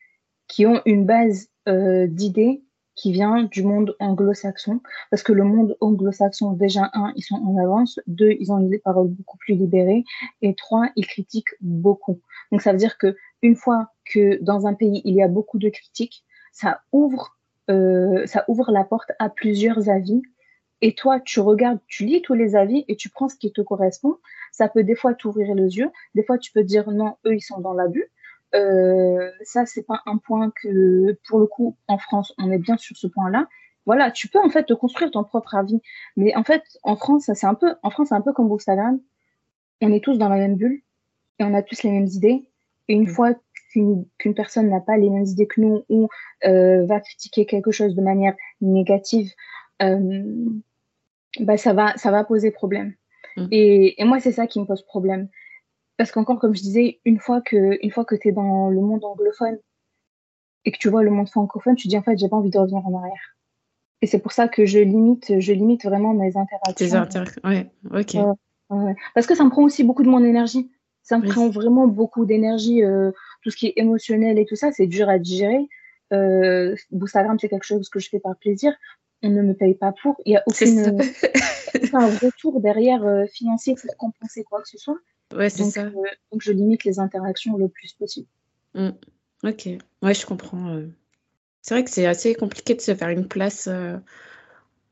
[0.47, 2.62] qui ont une base euh, d'idées
[2.97, 4.80] qui vient du monde anglo-saxon,
[5.11, 8.78] parce que le monde anglo-saxon, déjà, un, ils sont en avance, deux, ils ont des
[8.78, 10.05] paroles beaucoup plus libérées,
[10.42, 12.20] et trois, ils critiquent beaucoup.
[12.51, 15.59] Donc ça veut dire que une fois que dans un pays il y a beaucoup
[15.59, 17.36] de critiques, ça ouvre,
[17.70, 20.22] euh, ça ouvre la porte à plusieurs avis.
[20.82, 23.61] Et toi, tu regardes, tu lis tous les avis et tu prends ce qui te
[23.61, 24.16] correspond.
[24.53, 27.42] Ça peut des fois t'ouvrir les yeux, des fois tu peux dire non, eux ils
[27.42, 28.11] sont dans l'abus.
[28.55, 32.76] Euh, ça, c'est pas un point que, pour le coup, en France, on est bien
[32.76, 33.49] sur ce point-là.
[33.86, 35.80] Voilà, tu peux en fait te construire ton propre avis.
[36.16, 39.01] Mais en fait, en France, c'est un peu, en France, c'est un peu comme Bookstagram.
[39.80, 40.82] On est tous dans la même bulle
[41.38, 42.49] et on a tous les mêmes idées.
[42.88, 43.09] Et une mm.
[43.09, 43.34] fois
[43.72, 46.09] qu'une personne n'a pas les mêmes idées que nous ou
[46.44, 49.30] euh, va critiquer quelque chose de manière négative,
[49.82, 50.24] euh,
[51.40, 52.94] bah, ça, va, ça va poser problème.
[53.36, 53.47] Mm.
[53.53, 55.28] Et, et, moi, c'est ça qui me pose problème.
[55.97, 58.80] Parce qu'encore, comme je disais, une fois que, une fois que tu es dans le
[58.80, 59.59] monde anglophone
[60.64, 62.59] et que tu vois le monde francophone, tu dis en fait, j'ai pas envie de
[62.59, 63.36] revenir en arrière.
[64.03, 66.74] Et c'est pour ça que je limite, je limite vraiment mes interactions.
[66.74, 68.16] Tes interactions, ouais, ok.
[69.14, 70.70] Parce que ça me prend aussi beaucoup de mon énergie.
[71.03, 72.82] Ça me prend vraiment beaucoup d'énergie.
[72.82, 75.68] Euh, tout ce qui est émotionnel et tout ça, c'est dur à digérer.
[76.12, 78.74] Euh, Instagram, c'est quelque chose que je fais par plaisir.
[79.22, 80.16] On ne me paye pas pour.
[80.26, 80.99] Il n'y a aucune,
[81.74, 84.99] aucun retour derrière euh, financier pour compenser quoi que ce soit.
[85.35, 85.83] Ouais, c'est ça.
[85.83, 85.93] Euh,
[86.33, 88.29] donc, je limite les interactions le plus possible.
[88.74, 88.91] Mmh.
[89.45, 89.68] Ok.
[90.03, 90.81] Ouais, je comprends.
[91.62, 93.68] C'est vrai que c'est assez compliqué de se faire une place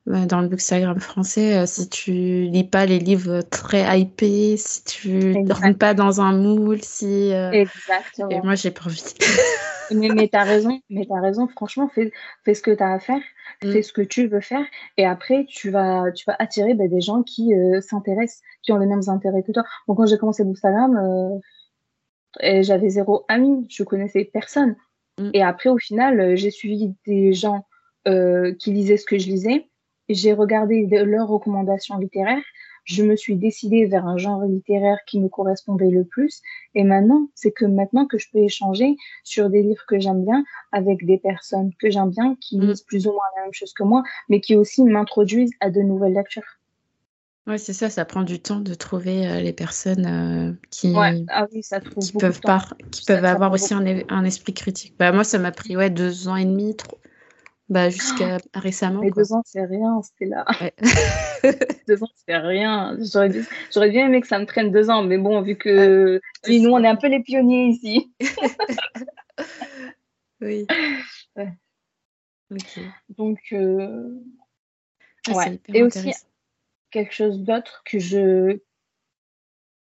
[0.07, 5.09] dans le Bookstagram français, euh, si tu lis pas les livres très hypés, si tu
[5.09, 7.33] ne rentres pas dans un moule, si.
[7.33, 8.29] Euh, Exactement.
[8.29, 9.03] Et moi, j'ai pas envie.
[9.95, 12.13] mais mais tu as raison, mais as raison, franchement, fais,
[12.45, 13.21] fais ce que tu as à faire,
[13.63, 13.73] mm.
[13.73, 14.65] fais ce que tu veux faire,
[14.97, 18.79] et après, tu vas, tu vas attirer ben, des gens qui euh, s'intéressent, qui ont
[18.79, 19.65] les mêmes intérêts que toi.
[19.87, 21.41] Bon, quand j'ai commencé Bookstagram,
[22.41, 24.77] j'avais zéro ami, je connaissais personne.
[25.19, 25.31] Mm.
[25.35, 27.67] Et après, au final, j'ai suivi des gens
[28.07, 29.67] qui lisaient ce que je lisais
[30.09, 32.43] j'ai regardé leurs recommandations littéraires,
[32.85, 36.43] je me suis décidée vers un genre littéraire qui me correspondait le plus.
[36.75, 40.45] Et maintenant, c'est que maintenant que je peux échanger sur des livres que j'aime bien
[40.73, 42.67] avec des personnes que j'aime bien, qui mm.
[42.69, 45.81] lisent plus ou moins la même chose que moi, mais qui aussi m'introduisent à de
[45.81, 46.59] nouvelles lectures.
[47.47, 51.47] Ouais, c'est ça, ça prend du temps de trouver euh, les personnes euh, qui, ah
[51.47, 54.95] qui peuvent, pas, qui peuvent avoir aussi un, un, esprit critique.
[54.99, 56.75] Bah, moi, ça m'a pris ouais, deux ans et demi,
[57.69, 59.01] bah, jusqu'à récemment.
[59.01, 60.45] Mais deux ans, c'est rien, c'était là.
[61.89, 62.97] deux ans, c'est rien.
[63.01, 66.85] J'aurais, bien aimé que ça me traîne deux ans, mais bon, vu que nous, on
[66.85, 68.13] est un peu les pionniers ici.
[70.41, 70.67] oui.
[73.09, 74.23] Donc, euh,
[75.29, 75.61] ah, ouais.
[75.69, 76.13] Et aussi,
[76.91, 78.61] quelque chose d'autre que je,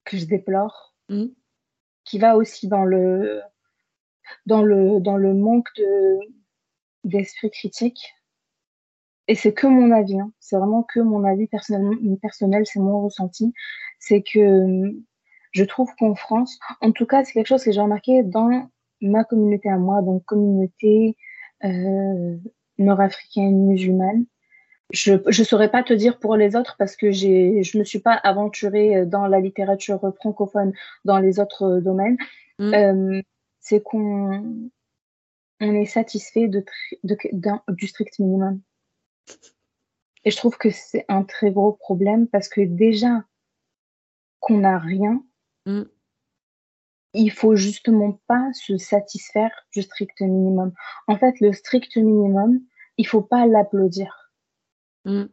[0.06, 1.26] que je déplore, mmh.
[2.06, 3.42] qui va aussi dans le,
[4.46, 6.20] dans le, dans le manque de
[7.08, 8.14] d'esprit critique.
[9.28, 10.32] Et c'est que mon avis, hein.
[10.40, 13.54] c'est vraiment que mon avis personnel, personnel c'est mon ressenti.
[14.00, 14.94] C'est que
[15.52, 18.70] je trouve qu'en France, en tout cas, c'est quelque chose que j'ai remarqué dans
[19.02, 21.18] ma communauté à moi, donc communauté
[21.66, 22.38] euh,
[22.78, 24.26] nord-africaine musulmane.
[24.92, 28.00] Je ne saurais pas te dire pour les autres parce que j'ai, je me suis
[28.00, 30.72] pas aventurée dans la littérature francophone
[31.04, 32.18] dans les autres domaines.
[32.60, 32.74] Mmh.
[32.74, 33.22] Euh,
[33.60, 34.70] c'est qu'on
[35.60, 36.64] on est satisfait de,
[37.04, 38.62] du strict minimum.
[40.24, 43.24] Et je trouve que c'est un très gros problème parce que déjà
[44.40, 45.24] qu'on n'a rien,
[45.66, 45.84] mm.
[47.14, 50.74] il faut justement pas se satisfaire du strict minimum.
[51.08, 52.60] En fait, le strict minimum,
[52.98, 54.32] il faut pas l'applaudir.
[55.06, 55.26] Mm.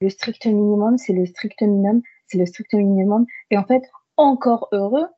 [0.00, 3.26] Le strict minimum, c'est le strict minimum, c'est le strict minimum.
[3.50, 3.82] Et en fait,
[4.16, 5.08] encore heureux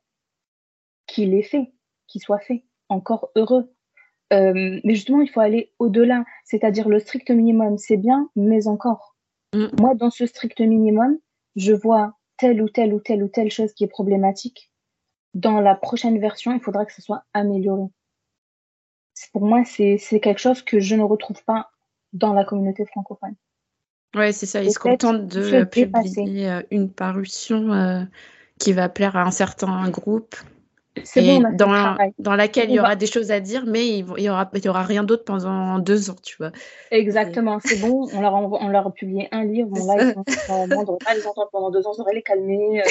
[1.05, 1.73] qu'il ait fait,
[2.07, 2.65] qu'il soit fait.
[2.89, 3.71] Encore heureux.
[4.31, 9.15] Euh, mais justement, il faut aller au-delà, c'est-à-dire le strict minimum, c'est bien, mais encore.
[9.53, 9.67] Mm.
[9.79, 11.17] Moi, dans ce strict minimum,
[11.55, 14.71] je vois telle ou telle ou telle ou telle chose qui est problématique.
[15.33, 17.87] Dans la prochaine version, il faudra que ce soit amélioré.
[19.33, 21.69] Pour moi, c'est quelque chose que je ne retrouve pas
[22.13, 23.35] dans la communauté francophone.
[24.15, 24.63] Oui, c'est ça.
[24.63, 28.03] Ils se contentent de publier euh, une parution euh,
[28.59, 30.35] qui va plaire à un certain groupe?
[31.15, 34.49] Et dans, dans laquelle il y aura des choses à dire, mais il y aura,
[34.53, 36.51] il y aura rien d'autre pendant deux ans, tu vois.
[36.91, 38.07] Exactement, c'est bon.
[38.13, 40.13] On leur, a, on leur a publié un livre, on là,
[40.49, 42.81] on ne devrait pas les entendre pendant deux ans, ça devrait les calmer.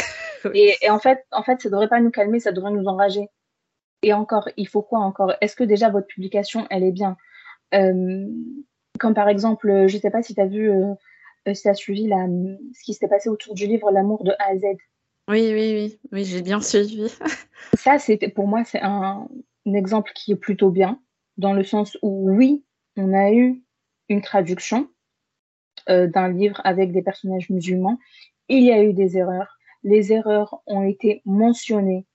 [0.44, 0.50] Euh.
[0.54, 3.28] et, et, en fait, en fait, ça devrait pas nous calmer, ça devrait nous enrager.
[4.02, 5.34] Et encore, il faut quoi encore?
[5.40, 7.16] Est-ce que déjà votre publication, elle est bien?
[7.74, 8.26] Euh,
[8.98, 10.94] Comme par exemple, je sais pas si tu as vu, euh,
[11.52, 14.50] si tu as suivi la, ce qui s'était passé autour du livre L'amour de A
[14.50, 14.64] à Z.
[15.28, 17.08] Oui, oui, oui, oui, j'ai bien suivi.
[17.74, 19.28] Ça, c'était pour moi, c'est un,
[19.66, 21.00] exemple qui est plutôt bien,
[21.36, 22.64] dans le sens où oui,
[22.96, 23.62] on a eu
[24.08, 24.88] une traduction
[25.88, 27.98] euh, d'un livre avec des personnages musulmans.
[28.48, 29.56] Il y a eu des erreurs.
[29.84, 32.06] Les erreurs ont été mentionnées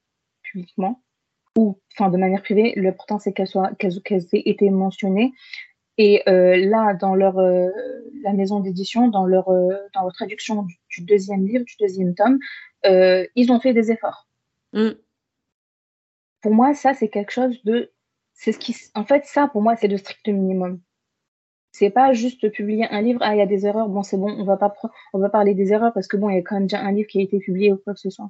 [0.44, 1.02] publiquement
[1.58, 2.74] ou enfin de manière privée.
[2.76, 5.32] L'important c'est qu'elles soient qu'elles aient été mentionnées.
[5.98, 7.70] Et euh, là, dans leur euh,
[8.22, 9.46] la maison d'édition, dans leur
[9.94, 12.38] dans leur traduction du, deuxième livre, du deuxième tome,
[12.86, 14.28] ils ont fait des efforts.
[14.74, 14.92] Mm
[16.46, 17.92] pour moi, ça, c'est quelque chose de.
[18.36, 18.76] C'est ce qui.
[18.94, 20.80] En fait, ça, pour moi, c'est le strict minimum.
[21.72, 24.30] C'est pas juste publier un livre, ah, il y a des erreurs, bon, c'est bon,
[24.30, 24.72] on va pas
[25.14, 26.92] on va parler des erreurs parce que bon, il y a quand même déjà un
[26.92, 28.30] livre qui a été publié ou quoi que ce soit.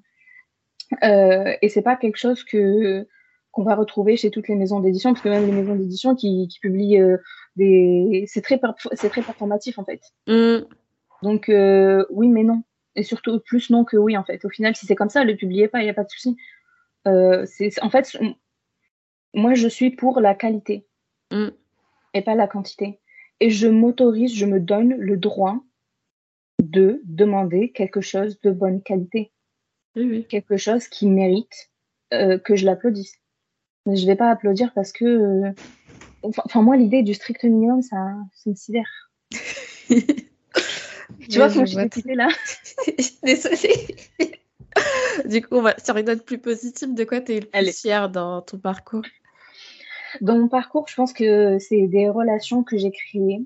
[1.03, 3.05] Euh, et c'est pas quelque chose que
[3.51, 6.47] qu'on va retrouver chez toutes les maisons d'édition, parce que même les maisons d'édition qui,
[6.47, 7.17] qui, publient euh,
[7.57, 8.23] des.
[8.27, 8.61] C'est très,
[8.93, 9.99] c'est très performatif, en fait.
[10.27, 10.65] Mm.
[11.21, 12.63] Donc, euh, oui, mais non.
[12.95, 14.43] Et surtout, plus non que oui, en fait.
[14.45, 16.09] Au final, si c'est comme ça, ne le publiez pas, il n'y a pas de
[16.09, 16.37] souci.
[17.07, 17.45] Euh,
[17.81, 18.17] en fait,
[19.33, 20.87] moi, je suis pour la qualité
[21.31, 21.49] mm.
[22.13, 22.99] et pas la quantité.
[23.41, 25.59] Et je m'autorise, je me donne le droit
[26.63, 29.31] de demander quelque chose de bonne qualité.
[30.29, 31.71] Quelque chose qui mérite
[32.13, 33.17] euh, que je l'applaudisse.
[33.85, 35.05] Mais je vais pas applaudir parce que.
[35.05, 35.51] Euh,
[36.23, 39.11] enfin, moi, l'idée du strict minimum, ça, ça me sidère.
[41.29, 42.27] tu vois comment je suis là
[43.23, 43.95] Désolée.
[45.25, 46.93] du coup, on va sur une note plus positive.
[46.93, 49.05] De quoi tu es le plus fière dans ton parcours?
[50.21, 53.45] Dans mon parcours, je pense que c'est des relations que j'ai créées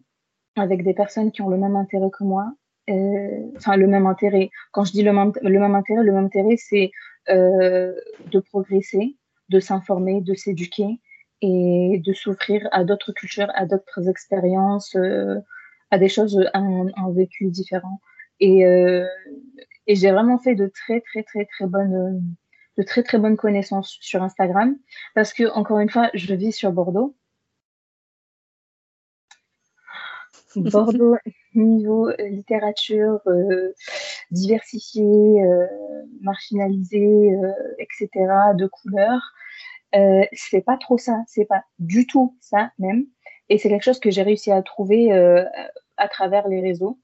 [0.56, 2.52] avec des personnes qui ont le même intérêt que moi.
[2.90, 4.50] Euh, enfin, le même intérêt.
[4.72, 6.92] Quand je dis le même, le même intérêt, le même intérêt, c'est
[7.30, 7.94] euh,
[8.32, 9.18] de progresser,
[9.50, 11.00] de s'informer, de s'éduquer
[11.42, 15.40] et de s'ouvrir à d'autres cultures, à d'autres expériences, euh,
[15.92, 18.00] à des choses, à un, vécu différent.
[18.40, 19.06] Et, euh,
[19.88, 22.24] et j'ai vraiment fait de très, très, très, très bonnes,
[22.78, 24.78] de très, très bonnes connaissances sur Instagram
[25.16, 27.16] parce que, encore une fois, je vis sur Bordeaux.
[30.56, 31.18] Bordeaux,
[31.54, 33.74] niveau littérature euh,
[34.32, 35.66] diversifiée, euh,
[36.22, 38.10] marginalisée, euh, etc.,
[38.56, 39.22] de couleurs,
[39.96, 43.06] euh, c'est pas trop ça, c'est pas du tout ça même.
[43.50, 45.44] Et c'est quelque chose que j'ai réussi à trouver euh,
[45.98, 46.98] à travers les réseaux.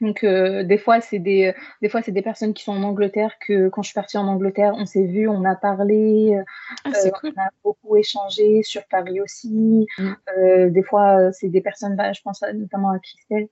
[0.00, 3.34] Donc euh, des fois c'est des des fois c'est des personnes qui sont en Angleterre
[3.44, 6.40] que quand je suis partie en Angleterre on s'est vu on a parlé
[6.84, 7.32] ah, euh, cool.
[7.36, 10.12] on a beaucoup échangé sur Paris aussi mm.
[10.38, 13.48] euh, des fois c'est des personnes bah, je pense notamment à Christelle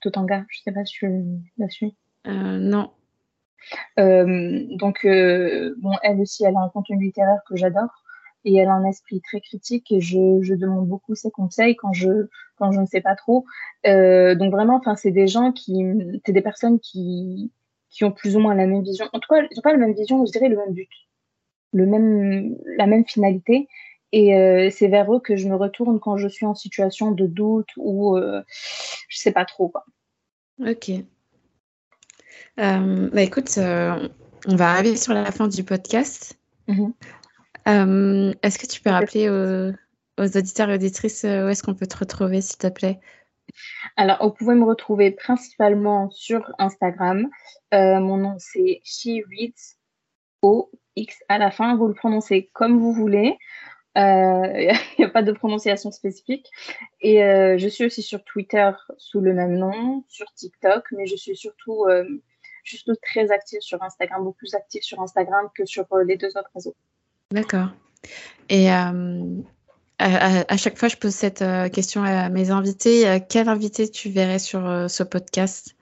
[0.00, 1.24] Totanga je sais pas si tu
[1.58, 1.96] la suis
[2.36, 2.92] non
[3.96, 8.04] donc bon elle aussi elle a un contenu littéraire que j'adore
[8.48, 11.92] et elle a un esprit très critique et je, je demande beaucoup ses conseils quand
[11.92, 13.44] je quand je ne sais pas trop.
[13.86, 15.84] Euh, donc vraiment, enfin c'est des gens qui,
[16.24, 17.52] c'est des personnes qui
[17.90, 19.06] qui ont plus ou moins la même vision.
[19.12, 20.88] En tout cas, ils n'ont pas la même vision, je dirais le même but,
[21.72, 23.68] le même la même finalité.
[24.12, 27.26] Et euh, c'est vers eux que je me retourne quand je suis en situation de
[27.26, 28.42] doute ou euh,
[29.08, 29.84] je sais pas trop quoi.
[30.66, 30.90] Ok.
[32.58, 36.38] Euh, bah écoute, on va arriver sur la fin du podcast.
[36.68, 36.92] Mm-hmm.
[37.68, 39.72] Euh, est-ce que tu peux rappeler aux,
[40.18, 42.98] auditeurs et auditrices euh, où est-ce qu'on peut te retrouver, s'il te plaît?
[43.96, 47.28] Alors, vous pouvez me retrouver principalement sur Instagram.
[47.74, 49.76] Euh, mon nom, c'est She Reads,
[50.42, 51.76] O-X à la fin.
[51.76, 53.36] Vous le prononcez comme vous voulez.
[53.96, 56.46] Il n'y a, pas de prononciation spécifique.
[57.00, 61.36] Et je suis aussi sur Twitter sous le même nom, sur TikTok, mais je suis
[61.36, 61.84] surtout
[62.62, 66.50] juste très active sur Instagram, beaucoup plus active sur Instagram que sur les deux autres
[66.54, 66.76] réseaux.
[67.30, 67.68] D'accord.
[68.48, 69.42] Et euh,
[69.98, 73.06] à, chaque fois, je pose cette euh, question à mes invités.
[73.06, 75.76] Euh, quel invité tu verrais sur ce podcast?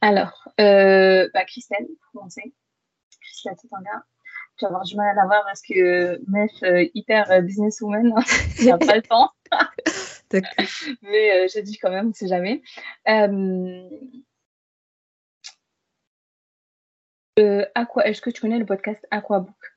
[0.00, 2.54] Alors, bah, Christelle, pour commencer.
[3.20, 4.04] Christelle Titanga.
[4.56, 6.52] Tu vas avoir du mal à la voir parce que meuf
[6.94, 8.14] hyper businesswoman,
[8.60, 9.30] il n'y a pas le temps.
[11.02, 12.62] Mais j'ai dit quand même, on ne sait jamais.
[17.74, 19.73] Aqua, est-ce que tu connais le podcast Aquabook?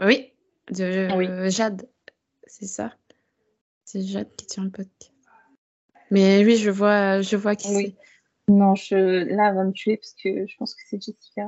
[0.00, 0.32] Oui,
[0.70, 1.88] de Jade,
[2.46, 2.92] c'est ça.
[3.84, 5.12] C'est Jade qui tient le podcast.
[6.10, 7.96] Mais oui, je vois, je vois qui oui.
[7.96, 8.52] c'est.
[8.52, 11.46] Non, je, là, elle va me tuer parce que je pense que c'est Jessica.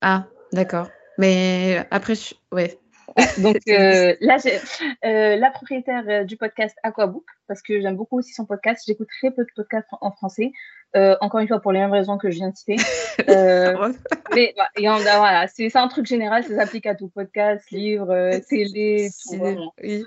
[0.00, 0.88] Ah, d'accord.
[1.18, 2.34] Mais après, je...
[2.52, 2.78] ouais,
[3.38, 4.58] Donc euh, là, j'ai
[5.04, 8.82] euh, la propriétaire euh, du podcast Aquabook, parce que j'aime beaucoup aussi son podcast.
[8.86, 10.52] J'écoute très peu de podcasts en, français.
[10.96, 12.76] Euh, encore une fois, pour les mêmes raisons que je viens de citer.
[13.28, 13.92] Euh,
[14.34, 18.12] mais bah, et voilà, c'est un truc général, ça s'applique à tout podcast, livre,
[18.48, 20.04] télé, tout, oui.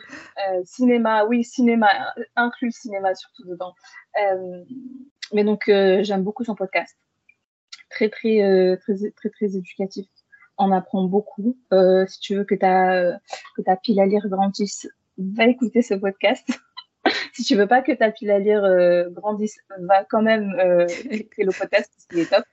[0.65, 1.87] cinéma, oui, cinéma,
[2.35, 3.73] inclus cinéma surtout dedans.
[5.33, 6.97] mais donc, j'aime beaucoup son podcast.
[7.89, 10.05] Très, très, très, très, très éducatif
[10.57, 11.57] on apprend beaucoup.
[11.71, 13.19] Euh, si tu veux que ta,
[13.55, 16.47] que ta pile à lire grandisse, va écouter ce podcast.
[17.33, 20.87] si tu veux pas que ta pile à lire euh, grandisse, va quand même euh,
[21.09, 22.45] écouter le podcast parce qu'il est top.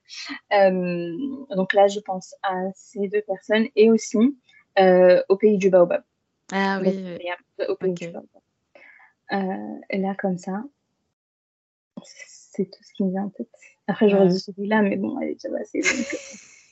[0.53, 4.37] Euh, donc là, je pense à ces deux personnes et aussi
[5.29, 6.03] au pays du baobab.
[6.53, 7.19] Ah oui.
[7.69, 8.43] Au pays du baobab.
[9.91, 10.65] et là, comme ça,
[12.03, 13.49] c'est tout ce qui me vient en tête.
[13.87, 15.83] Après, j'aurais dit celui-là, mais bon, elle est déjà passée.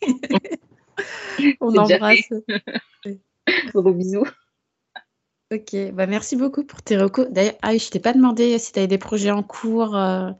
[1.61, 2.33] On embrasse.
[3.73, 4.27] Gros bisous.
[5.53, 7.27] Ok, bah merci beaucoup pour tes recours.
[7.29, 9.95] D'ailleurs, ah, je t'ai pas demandé si tu avais des projets en cours.
[9.95, 10.31] Euh.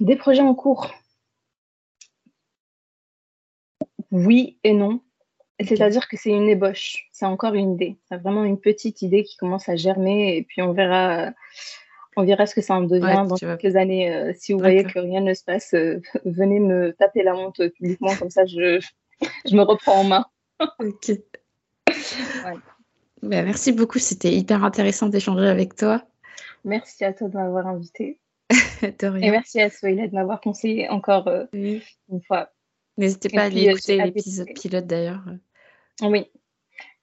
[0.00, 0.90] Des projets en cours.
[4.10, 5.00] Oui et non.
[5.60, 7.96] C'est-à-dire que c'est une ébauche, c'est encore une idée.
[8.08, 11.30] C'est vraiment une petite idée qui commence à germer et puis on verra
[12.16, 14.12] on verra ce que ça en devient dans quelques années.
[14.12, 17.60] Euh, si vous voyez que rien ne se passe, euh, venez me taper la honte
[17.76, 18.84] publiquement, comme ça je,
[19.48, 20.26] je me reprends en main.
[20.80, 21.12] ok.
[23.22, 26.02] Ben, merci beaucoup, c'était hyper intéressant d'échanger avec toi.
[26.64, 28.18] Merci à toi de m'avoir invité.
[28.82, 32.52] Et merci à Soïla de m'avoir conseillé encore euh, une fois.
[32.96, 35.22] N'hésitez pas à aller écouter l'épisode pilote d'ailleurs.
[36.02, 36.30] Oui.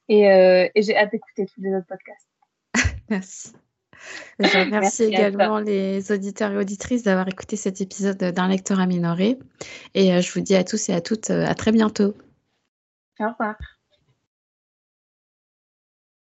[0.09, 2.29] Et, euh, et j'ai hâte d'écouter tous les autres podcasts.
[3.09, 3.53] merci.
[4.39, 9.39] Je remercie également les auditeurs et auditrices d'avoir écouté cet épisode d'un lecteur à minorer.
[9.93, 12.15] Et je vous dis à tous et à toutes à très bientôt.
[13.19, 13.55] Au revoir.